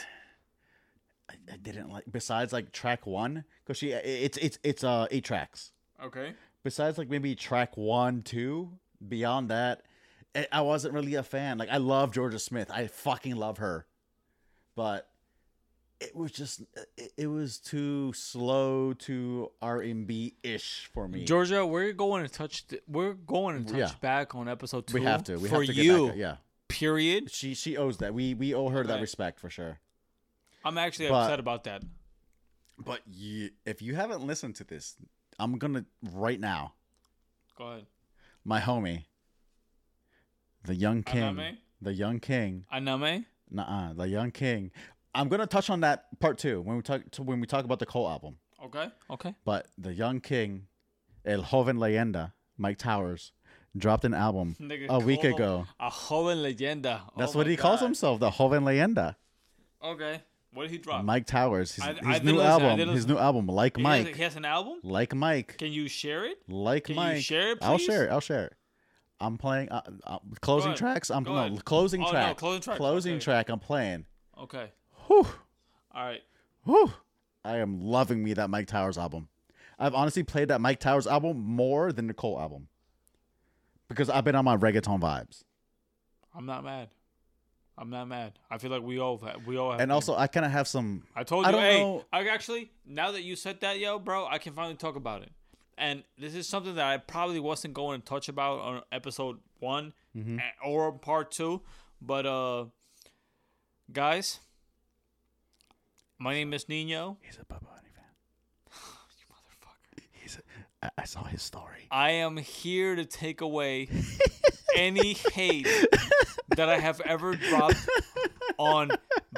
[1.30, 2.04] I, I didn't like.
[2.12, 3.92] Besides, like, track one, because she.
[3.92, 5.72] It's, it's, it's, uh, eight tracks.
[6.04, 6.34] Okay.
[6.64, 8.72] besides like maybe track one, two,
[9.08, 9.84] beyond that,
[10.36, 11.58] I- I wasn't really a fan.
[11.60, 12.72] Like I love Jorja Smith.
[12.72, 13.86] I fucking love her.
[14.76, 15.08] But
[16.02, 16.64] it was just
[17.18, 21.26] it, was too slow to R and B ish for me.
[21.26, 22.68] Jorja, we're going to touch.
[22.68, 23.92] th- we're going to touch Yeah.
[24.02, 24.96] back on episode two.
[24.96, 25.38] we have to.
[25.38, 26.08] We for have to get you.
[26.08, 26.18] back.
[26.18, 26.36] Yeah.
[26.68, 27.32] Period.
[27.32, 28.14] She she owes that.
[28.14, 29.80] We we owe her that respect for sure.
[30.66, 31.84] I'm actually But- upset about that.
[32.84, 34.96] But you, if you haven't listened to this,
[35.38, 36.74] I'm gonna right now.
[37.56, 37.86] Go ahead.
[38.44, 39.04] My homie,
[40.64, 41.58] the young king, Amine?
[41.80, 43.26] the young king, Amine.
[43.54, 44.72] Nuh-uh, the Young King.
[45.14, 47.80] I'm gonna touch on that part two when we talk to when we talk about
[47.80, 48.38] the Cole album.
[48.64, 48.90] Okay.
[49.10, 49.36] Okay.
[49.46, 50.68] But the Young King,
[51.26, 53.32] El Joven Leyenda, Myke Towers,
[53.76, 55.68] dropped an album Nigga a week called him ago.
[55.80, 57.02] A joven leyenda.
[57.18, 59.16] That's Oh what my he calls himself, the Joven Leyenda.
[59.84, 60.22] Okay.
[60.54, 61.04] What did he drop?
[61.06, 63.84] Myke Towers, his, I- I his didn't new listen, album, his new album, like He
[63.84, 64.80] has- Mike, He has an album.
[64.84, 66.38] like Mike, Can you share it?
[66.50, 67.22] like Can you Mike.
[67.24, 68.12] share it, I'll share it.
[68.12, 68.54] I'll share it.
[69.22, 71.10] I'm playing uh, uh, closing tracks.
[71.12, 72.38] I'm no closing Oh, no, track.
[72.38, 72.78] closing track.
[72.78, 73.24] Closing Okay.
[73.24, 73.50] track.
[73.50, 74.06] I'm playing.
[74.38, 74.72] Okay.
[75.12, 75.28] Whew.
[75.94, 76.22] All right.
[76.64, 76.92] Whew.
[77.44, 79.28] I am loving me that Myke Towers album.
[79.78, 82.68] I've honestly played that Myke Towers album more than the Cole album.
[83.90, 85.44] Because I've been on my reggaeton vibes.
[86.34, 86.90] I'm not mad.
[87.78, 88.40] I'm not mad.
[88.50, 89.82] I feel like we all have, we all have.
[89.82, 89.94] And been.
[89.96, 93.12] also I kinda have some I told I you, don't hey, know- I actually now
[93.12, 95.32] that you said that, yo, bro, I can finally talk about it.
[95.78, 99.92] And this is something that I probably wasn't going to touch about on episode one
[100.16, 100.38] Mm-hmm.
[100.66, 101.62] or part two,
[102.02, 102.66] but uh,
[103.92, 104.40] guys,
[106.22, 107.18] my name is Nino.
[107.22, 108.06] He's a Bubba Bunny fan.
[109.18, 110.04] you motherfucker.
[110.12, 111.88] He's a, I, I saw his story.
[111.90, 113.90] I am here to take away
[114.76, 115.68] any hate
[116.56, 117.90] that I have ever dropped
[118.60, 118.92] on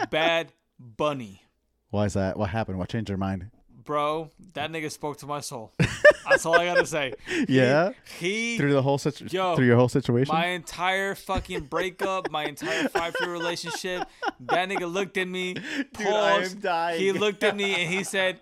[0.10, 1.44] Bad Bunny.
[1.90, 2.38] Why is that?
[2.38, 2.78] What happened?
[2.80, 3.50] What changed your mind?
[3.86, 5.74] Bro, that nigga spoke to my soul.
[6.30, 7.14] That's all I gotta say.
[7.48, 7.92] Yeah?
[8.20, 10.34] He Through the whole situ- Yo, through your whole situation?
[10.34, 14.08] my entire fucking breakup, my entire five year relationship.
[14.42, 15.64] That nigga looked at me, Dude,
[16.02, 16.62] I am paused.
[16.62, 17.00] dying.
[17.00, 18.40] He looked at me and he said,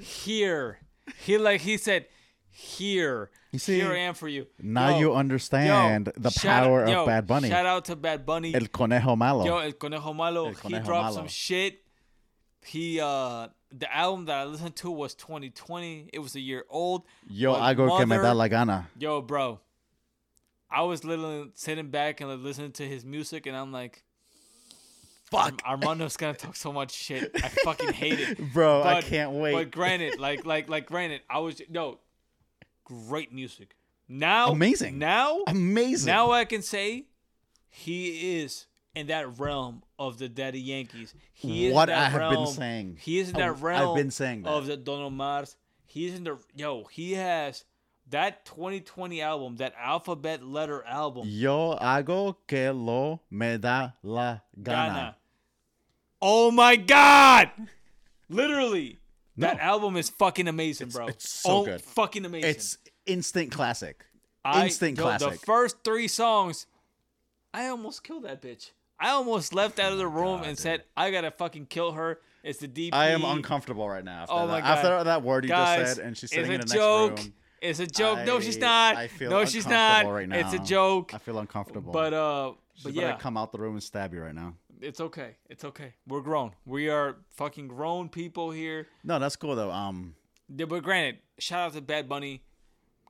[0.00, 0.78] "Here."
[1.24, 2.06] He like he said,
[2.50, 4.46] "Here." You see, here I am for you.
[4.60, 7.48] now Yo, you understand the shout- power of yo, Bad Bunny.
[7.48, 8.54] Shout out to Bad Bunny.
[8.54, 9.46] El Conejo Malo.
[9.46, 10.46] Yo, El Conejo Malo.
[10.48, 11.16] El he Conejo dropped Malo.
[11.16, 11.82] some shit.
[12.66, 16.10] He uh the album that I listened to was 2020.
[16.12, 17.04] It was a year old.
[17.28, 18.88] Yo, But algo que me da la gana.
[18.98, 19.60] Yo, bro.
[20.70, 24.02] I was literally sitting back and listening to his music, and I'm like,
[25.30, 25.60] Fuck.
[25.62, 27.32] Armando's gonna talk so much shit.
[27.36, 29.54] I fucking hate it, Bro, I can't wait.
[29.54, 31.98] But granted, like, like, like, granted, I was no
[32.84, 33.74] great music.
[34.08, 34.98] Now, Amazing.
[34.98, 36.06] Now, Amazing.
[36.06, 37.06] now I can say
[37.68, 38.66] he is
[38.96, 41.14] in that realm of the Daddy Yankees.
[41.34, 42.96] He is What I have been saying.
[42.98, 43.94] He is in I've- that I've realm.
[43.94, 44.50] been saying that.
[44.50, 45.54] of the Don Omars.
[45.86, 46.84] He's in the yo.
[46.84, 47.64] He has
[48.08, 51.24] that 2020 album, that alphabet letter album.
[51.28, 54.94] Yo hago que lo me da la gana.
[54.94, 55.16] Ghana.
[56.22, 57.50] Oh my god!
[58.30, 58.98] Literally,
[59.36, 61.08] that album is fucking amazing, bro.
[61.08, 61.82] it's so oh, good.
[61.82, 62.50] Fucking amazing.
[62.50, 64.06] It's instant classic.
[64.42, 65.32] I- instant yo, classic.
[65.32, 66.66] The first three songs,
[67.52, 68.70] I almost killed that bitch.
[68.98, 72.60] I almost left out of the room and said, "I gotta fucking kill her." It's
[72.60, 72.90] the DP.
[72.92, 74.22] I am uncomfortable right now.
[74.22, 74.52] After Oh that.
[74.52, 74.68] my God.
[74.78, 77.10] After that word you Guys, just said, and she's sitting in the joke.
[77.16, 77.34] next room.
[77.60, 78.24] It's a joke.
[78.26, 78.96] no, she's not.
[78.96, 80.06] I feel no, she's not.
[80.06, 80.38] Right now.
[80.38, 81.12] It's a joke.
[81.14, 81.92] I feel uncomfortable.
[81.92, 84.54] But uh, she's but yeah, come out the room and stab you right now.
[84.80, 85.36] it's okay.
[85.50, 85.94] It's okay.
[86.06, 86.52] We're grown.
[86.64, 88.86] We are fucking grown people here.
[89.02, 89.70] No, that's cool though.
[89.72, 90.14] Um,
[90.54, 92.42] Yeah, but granted, shout out to Bad Bunny.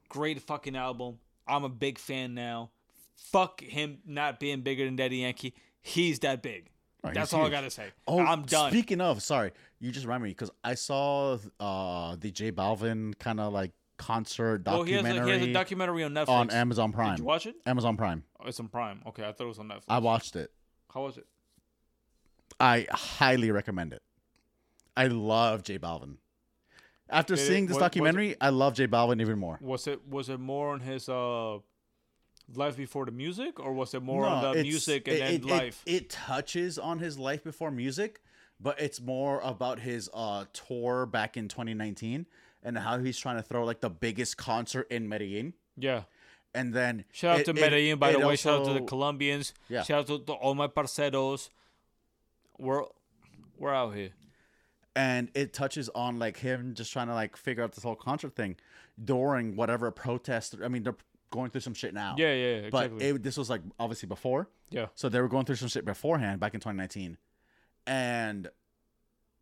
[0.09, 1.19] Great fucking album.
[1.47, 2.71] I'm a big fan now.
[3.17, 5.55] Fuck him not being bigger than Daddy Yankee.
[5.87, 6.69] He's that big.
[7.15, 7.87] That's all I gotta say.
[8.09, 8.73] oh, I'm done.
[8.73, 13.39] Speaking of, sorry, you just reminded me because I saw uh the J Balvin kind
[13.39, 14.83] of like concert documentary.
[14.83, 16.29] oh, he has, a, documentary he has a documentary on Netflix.
[16.29, 17.11] on Amazon Prime.
[17.15, 17.55] Did you watch it?
[17.65, 18.25] Amazon Prime.
[18.41, 19.03] Oh, it's on Prime.
[19.07, 19.83] Okay, I thought it was on Netflix.
[19.89, 20.51] I watched it.
[20.93, 21.27] How was it?
[22.59, 24.03] I highly recommend it.
[24.97, 26.17] I love J Balvin.
[27.09, 29.59] After it- seeing this was- was it- documentary, I love J Balvin even more.
[29.61, 31.59] Was it was it more on his uh
[32.55, 35.35] life before the music, or was it more on the music and it, then it-
[35.43, 35.83] it- life?
[35.87, 38.21] It, touches on his life before music,
[38.61, 42.27] but it's more about his uh tour back in 2019
[42.63, 45.55] and how he's trying to throw like the biggest concert in Medellin.
[45.77, 46.03] yeah.
[46.55, 48.37] And then Shout out it- to it- Medellin, by the it way.
[48.37, 49.53] Shout out to the Colombians.
[49.69, 49.83] Yeah.
[49.83, 51.51] Shout out to, to all my parceros.
[52.59, 52.85] We're
[53.59, 54.11] we're out here.
[54.95, 58.35] and it touches on like him just trying to like figure out this whole concert
[58.35, 58.57] thing
[59.03, 60.55] during whatever protest.
[60.65, 60.97] I mean, they're
[61.31, 62.15] going through some shit now.
[62.19, 63.09] Yeah, yeah, yeah, But exactly.
[63.09, 64.49] it, this was like obviously before.
[64.71, 64.87] Yeah.
[64.95, 67.19] So they were going through some shit beforehand back in 2019.
[67.87, 68.49] And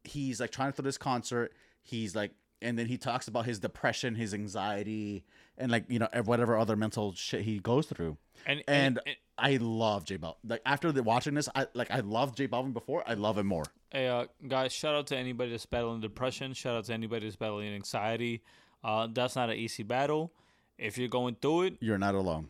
[0.05, 1.53] he's like trying to throw this concert.
[1.83, 2.33] He's like,
[2.63, 5.25] and then he talks about his depression, his anxiety,
[5.59, 8.17] and like, you know, whatever other mental shit he goes through.
[8.47, 10.37] And And, and, I love J Balvin.
[10.47, 13.03] Like after the, watching this, I like I loved J Balvin before.
[13.05, 13.65] I love him more.
[13.91, 16.53] Hey, uh, guys, shout out to anybody that's battling depression.
[16.55, 18.43] Shout out to anybody that's battling anxiety.
[18.85, 20.33] Uh, that's not an easy battle.
[20.79, 22.49] If you're going through it, You're not alone.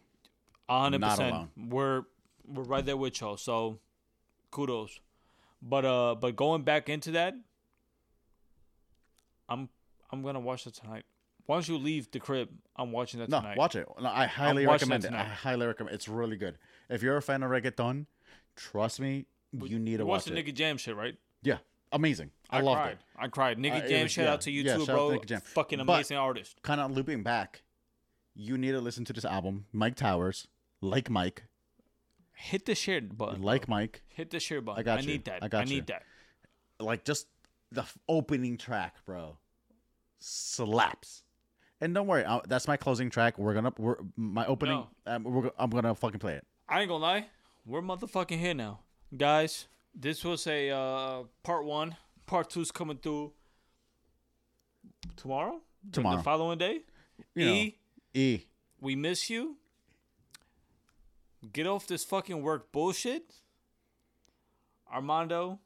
[0.68, 1.48] a hundred Not percent, alone.
[1.68, 2.02] we're
[2.46, 3.36] we're right there with y'all.
[3.36, 3.78] So,
[4.50, 4.98] kudos.
[5.62, 7.34] But uh, but going back into that,
[9.48, 9.68] I'm
[10.10, 11.04] I'm gonna watch it tonight.
[11.46, 13.58] Once you leave the crib, I'm watching that No, tonight.
[13.58, 13.86] watch it.
[14.00, 15.12] No, I highly watching recommend it.
[15.18, 15.94] I highly recommend.
[15.94, 16.56] It's really good.
[16.88, 18.06] If you're a fan of reggaeton,
[18.56, 20.36] trust me, you need to You watch the it.
[20.36, 21.16] Nicky Jam shit, right?
[21.42, 21.58] Yeah,
[21.92, 22.30] amazing.
[22.48, 22.92] I, loved cried.
[22.92, 22.98] it.
[23.18, 23.58] I cried.
[23.58, 24.32] Nicky Uh, Jam, was- shout yeah.
[24.32, 25.18] out to you Yeah, too, bro.
[25.44, 26.62] Fucking But- amazing artist.
[26.62, 27.62] Kind of looping back,
[28.34, 29.66] you need to listen to this album.
[29.74, 30.46] Myke Towers,
[30.80, 31.44] like Mike,
[32.36, 33.42] Hit the share button.
[33.42, 34.80] like Mike, Hit the share button.
[34.80, 35.06] I got I you.
[35.08, 35.42] need that.
[35.42, 35.74] I got you.
[35.76, 36.02] need that.
[36.80, 37.28] like just
[37.70, 39.38] the f- opening track, bro,
[40.18, 41.22] slaps.
[41.80, 43.38] And don't worry, uh, that's my closing track.
[43.38, 44.84] We're gonna, we're my opening.
[45.06, 46.46] Um, we're, I'm gonna fucking play it.
[46.68, 47.26] I ain't gonna lie,
[47.66, 48.80] we're motherfucking here now,
[49.16, 49.66] guys.
[49.94, 51.96] This was a uh, part one.
[52.26, 53.32] Part two's coming through
[55.16, 55.60] tomorrow.
[55.92, 56.16] Tomorrow.
[56.16, 56.80] the following day.
[57.34, 57.52] You know.
[57.52, 57.76] E,
[58.14, 58.44] E.
[58.80, 59.56] we miss you.
[61.52, 63.34] Get off this fucking work bullshit,
[64.90, 65.58] Armando.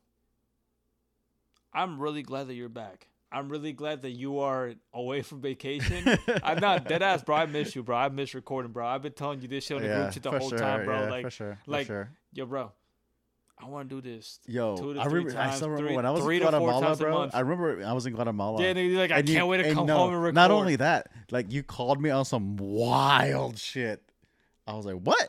[1.72, 3.09] I'm really glad that you're back.
[3.30, 6.18] I'm really glad that you are away from vacation.
[6.42, 7.36] I'm not dead ass, bro.
[7.36, 7.94] I miss you, bro.
[7.96, 8.86] I miss recording, bro.
[8.86, 10.86] I've been telling you this shit on the Yeah, group chat the whole sure, time,
[10.86, 11.03] bro.
[11.03, 12.11] yeah, like, for sure, for like, sure.
[12.32, 12.72] yo, bro.
[13.61, 14.38] I want to do this.
[14.46, 15.30] Yo, I remember.
[15.30, 17.30] I times, still remember three- when I was in Guatemala, bro.
[17.32, 18.62] I remember I was in Guatemala.
[18.62, 20.34] Yeah, like, I And can't wait to come no, home and record.
[20.34, 24.02] Not only that, like you called me on some wild shit.
[24.66, 25.28] I was like, what?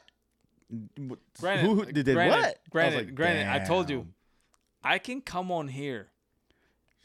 [1.40, 2.84] Granted, Who did they granted, what?
[2.84, 4.08] I was like, granted, I told you.
[4.84, 6.08] I can come on here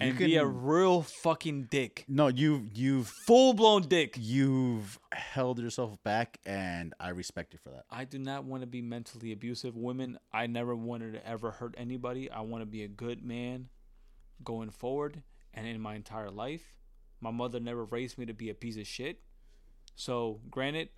[0.01, 4.17] You and be a real fucking dick, No, you you've full blown dick.
[4.19, 7.85] you've held yourself back, and I respect you for that.
[7.91, 9.77] I do not want to be mentally abusive.
[9.77, 12.29] Women, I never wanted to ever hurt anybody.
[12.29, 13.69] I want to be a good man
[14.43, 15.23] going forward
[15.55, 16.77] and in my entire life.
[17.21, 19.21] My mother never raised me to be a piece of shit.
[19.95, 20.89] So, granted,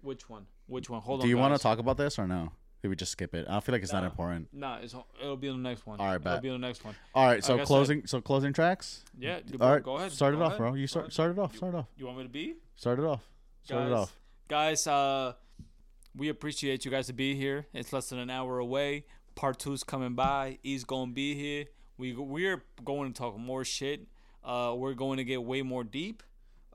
[0.00, 0.46] which one?
[0.66, 1.00] Which one?
[1.00, 1.24] Hold on.
[1.26, 2.50] Do you want to talk about this or no?
[2.82, 3.46] Did we just skip it?
[3.48, 4.48] I feel like it's not important.
[4.52, 5.98] Nah, it's, it'll be on the next one.
[5.98, 6.94] All right, it'll be on the next one.
[7.14, 9.02] All right, so Like I said- closing, so closing tracks.
[9.18, 10.12] Yeah, All right, go ahead.
[10.12, 10.74] Start it go off, bro.
[10.74, 11.56] You go start, start it off.
[11.56, 11.86] Start it off.
[11.96, 12.54] You want me to be?
[12.76, 13.22] Start it off.
[13.64, 14.16] Start it Guys, off.
[14.48, 15.32] Guys, uh,
[16.16, 17.66] we appreciate you guys to be here.
[17.74, 19.04] It's less than an hour away.
[19.34, 20.58] Part two's coming by.
[20.62, 21.66] E's gonna be here.
[21.96, 24.06] We we're going to talk more shit.
[24.44, 26.22] Uh, we're going to get way more deep.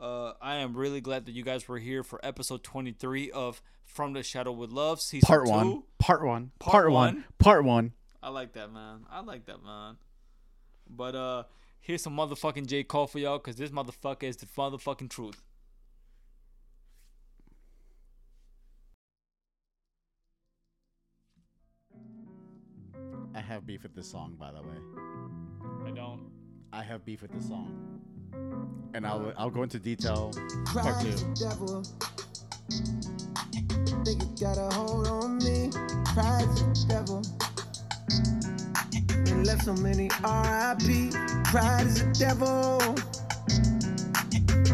[0.04, 4.12] Uh, I am really glad that you guys were here for episode 23 of From
[4.12, 5.51] the Shadow with Love, season Part two.
[5.51, 5.84] one.
[5.97, 6.51] Part one.
[6.60, 7.16] Part Part one.
[7.16, 7.24] one.
[7.39, 7.93] Part one.
[8.22, 9.06] I like that, man.
[9.10, 9.95] I like that, man.
[10.89, 11.43] But uh,
[11.80, 15.41] here's some motherfucking J Cole for y'all, cause this motherfucker is the motherfucking truth.
[23.34, 25.88] I have beef with this song, by the way.
[25.88, 26.30] I don't.
[26.72, 28.01] I have beef with this song,
[28.93, 30.31] and I'll I'll go into detail
[30.65, 31.07] part two.
[31.07, 31.84] is the devil.
[34.05, 35.69] Think it got a hold on me.
[36.13, 37.23] Pride the devil.
[39.31, 41.09] And left so many R.I.P.
[41.45, 42.79] Pride is the devil.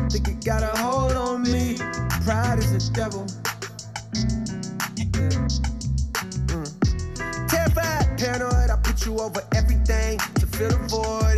[0.09, 1.77] Think it got a hold on me.
[2.25, 3.25] Pride is the devil.
[4.95, 5.05] Yeah.
[6.49, 7.47] Mm.
[7.49, 11.28] Terrified, paranoid, I put you over everything to fill the void.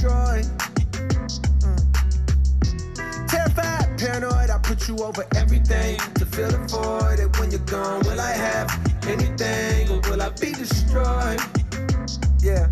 [0.00, 0.46] Destroyed?
[1.60, 3.28] Mm.
[3.28, 7.20] Terrified, paranoid, I put you over everything to fill the void.
[7.20, 8.70] And when you're gone, will I have
[9.06, 11.40] anything or will I be destroyed?
[12.40, 12.70] Yeah.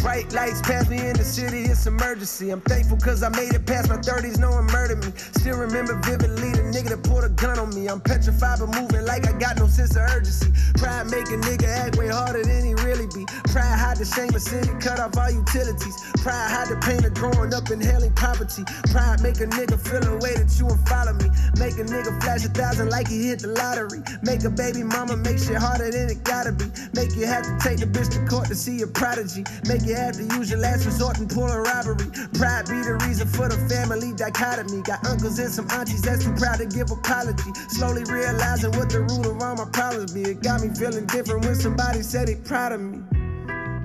[0.00, 2.50] Bright lights pass me in the city, it's emergency.
[2.50, 5.12] I'm thankful cause I made it past my 30s, no one murdered me.
[5.16, 7.88] Still remember vividly the nigga that pulled a gun on me.
[7.88, 10.52] I'm petrified but moving like I got no sense of urgency.
[10.76, 13.24] Pride make a nigga act way harder than he really be.
[13.48, 15.96] Pride hide the shame of city, cut off all utilities.
[16.20, 18.64] Pride hide the pain of growing up inhaling poverty.
[18.92, 21.32] Pride make a nigga feel a way that you won't follow me.
[21.56, 24.04] Make a nigga flash a thousand like he hit the lottery.
[24.20, 26.68] Make a baby mama make shit harder than it gotta be.
[26.92, 29.44] Make you have to take the bitch to court to see a prodigy.
[29.64, 32.12] Make you have to use your last resort and pull a robbery.
[32.36, 34.82] Pride be the reason for the family dichotomy.
[34.82, 37.52] Got uncles and some aunties that's too proud to give apology.
[37.68, 40.22] Slowly realizing what the root of all my problems be.
[40.22, 42.98] It got me feeling different when somebody said they proud of me.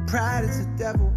[0.07, 1.13] Pride is the devil.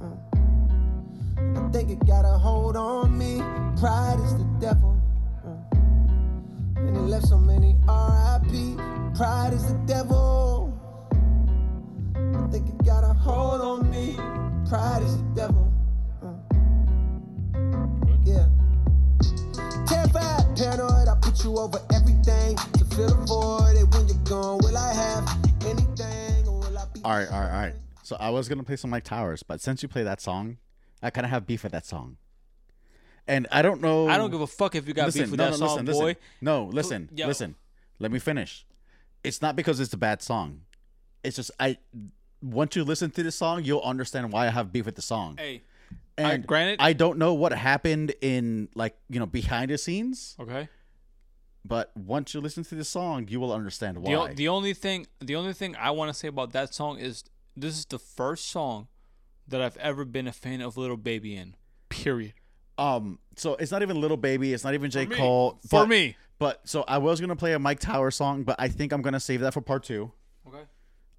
[0.00, 1.60] Uh.
[1.60, 3.38] I think it got a hold on me.
[3.78, 5.00] Pride is the devil.
[5.44, 5.76] Uh.
[6.76, 8.76] And it left so many R.I.P.
[9.16, 10.72] Pride is the devil.
[12.16, 14.14] I think it got a hold on me.
[14.68, 15.72] Pride is the devil.
[16.22, 16.32] Uh.
[18.24, 18.46] Yeah.
[19.86, 23.76] Terrified, paranoid, I put you over everything to fill the void.
[23.76, 25.28] And when you're gone, will I have
[25.64, 27.00] anything or will I be?
[27.04, 27.74] All right, all right, all right.
[28.02, 30.56] So I was gonna play some Myke Towers, but since you play that song,
[31.02, 32.16] I kind of have beef with that song.
[33.26, 34.08] And I don't know.
[34.08, 35.84] I don't give a fuck if you got listen, beef with no, that no, song,
[35.84, 36.06] listen, boy.
[36.06, 36.22] Listen.
[36.40, 37.26] No, listen, yo.
[37.26, 37.54] listen.
[37.98, 38.66] Let me finish.
[39.22, 40.62] It's not because it's a bad song.
[41.22, 41.78] It's just I.
[42.40, 45.36] Once you listen to the song, you'll understand why I have beef with the song.
[45.38, 45.62] Hey,
[46.18, 50.68] and granted- I don't know what happened in like you know behind the scenes, okay.
[51.64, 54.34] but once you listen to the song, you will understand The, o- why.
[54.34, 57.24] the only thing the only thing I want to say about that song is
[57.56, 58.88] this is the first song
[59.48, 61.56] that I've ever been a fan of Lil Baby in.
[61.88, 62.34] Period.
[62.76, 65.06] Um, so it's not even Lil Baby, it's not even J.
[65.06, 65.58] Cole.
[65.68, 66.16] For but- me.
[66.38, 69.18] but so I was gonna play a Myke Tower song, but I think I'm gonna
[69.20, 70.12] save that for part two.
[70.46, 70.62] Okay.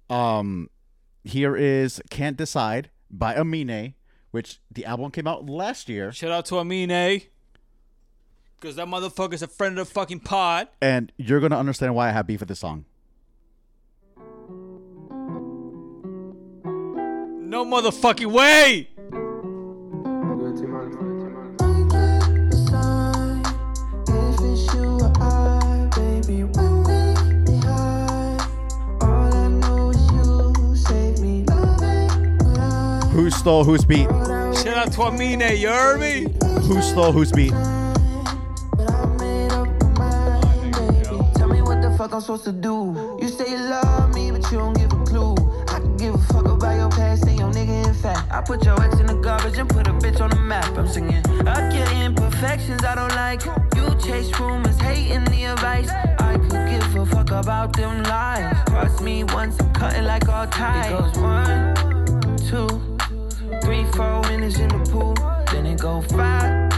[0.08, 0.70] Um,
[1.24, 3.94] here is "Can't Decide" by Amine,
[4.30, 6.90] which the album came out last year, Shout out to Amine.
[6.90, 7.18] Eh?
[8.60, 10.68] Cause that motherfucker's a friend of the fucking pod.
[10.82, 12.84] and you're gonna understand why I have beef with this song.
[16.64, 18.88] No motherfucking way.
[33.40, 34.06] Stole whose beat?
[34.60, 35.56] Shout out to Amine.
[35.56, 36.26] You heard me?
[36.68, 37.52] Who stole whose beat?
[37.52, 39.66] But I made up
[39.96, 41.18] my mind, baby.
[41.36, 43.18] Tell me what the fuck I'm supposed to do.
[43.18, 45.34] You say you love me, but you don't give a clue.
[45.68, 48.30] I can give a fuck about your past and your nigga in fact.
[48.30, 50.76] I put your ex in the garbage and put a bitch on the map.
[50.76, 53.42] I'm singing up your imperfections I don't like.
[53.74, 55.88] You chase rumors, hating the advice.
[56.18, 58.54] I could give a fuck about them lies.
[58.68, 60.90] Cross me once, I'm cutting like all ties.
[60.92, 62.89] It goes one, two,
[63.70, 65.14] three, four minutes in the pool.
[65.52, 66.72] Then it go five,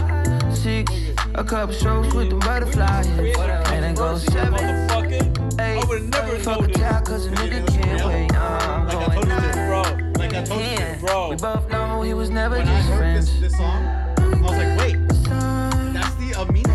[0.55, 0.91] six,
[1.33, 3.07] a couple strokes with the butterflies.
[3.07, 4.63] And it goes seven,
[5.59, 5.83] eight.
[5.83, 8.31] I Fuck a child cause a nigga can't wait.
[8.31, 9.81] Nah, I'm Like I going told you nine, bro.
[10.19, 11.29] Like I told you this, bro.
[11.29, 13.31] We both know he was never When I just heard friends.
[13.31, 13.83] this, this song,
[14.19, 14.97] I was like, wait,
[15.93, 16.73] that's the Amine.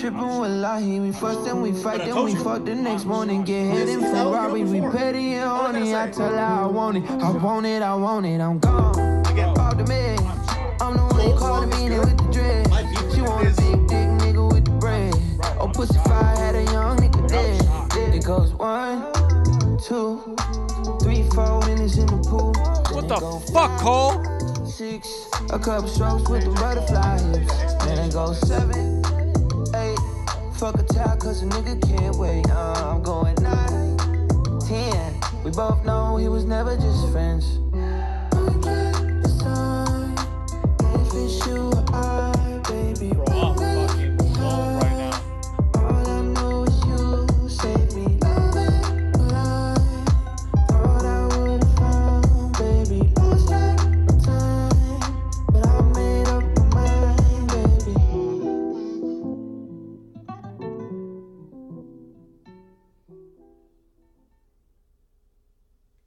[0.00, 1.02] Here's mommy, the- you.
[1.02, 3.42] We fuss and we fight, then we fuck the next morning.
[3.44, 5.94] Get hit in is how we Ferrari, we petty and horny.
[5.94, 8.40] I tell her I want it, I want it, I want it.
[8.40, 9.26] I'm gone.
[9.26, 10.20] Again, Off the bed.
[10.80, 12.04] I'm the one Cold calling song is me good.
[12.06, 12.70] with the dread.
[12.70, 15.14] My beef She want a big dick nigga with the bread.
[15.60, 18.14] Oh, pussy fire had a young nigga dead.
[18.14, 19.02] It goes one,
[19.82, 20.36] two,
[21.02, 22.52] three, four minutes in the pool.
[22.94, 23.20] What the
[23.52, 24.24] fuck, Cole?
[24.66, 27.84] six, a couple strokes with the butterfly hips.
[27.84, 28.99] Then it goes seven, eight,
[30.60, 32.46] fuck a tie cause a nigga can't wait.
[32.50, 33.96] Uh, I'm going nine,
[34.68, 35.14] ten.
[35.42, 37.46] We both know he was never just friends.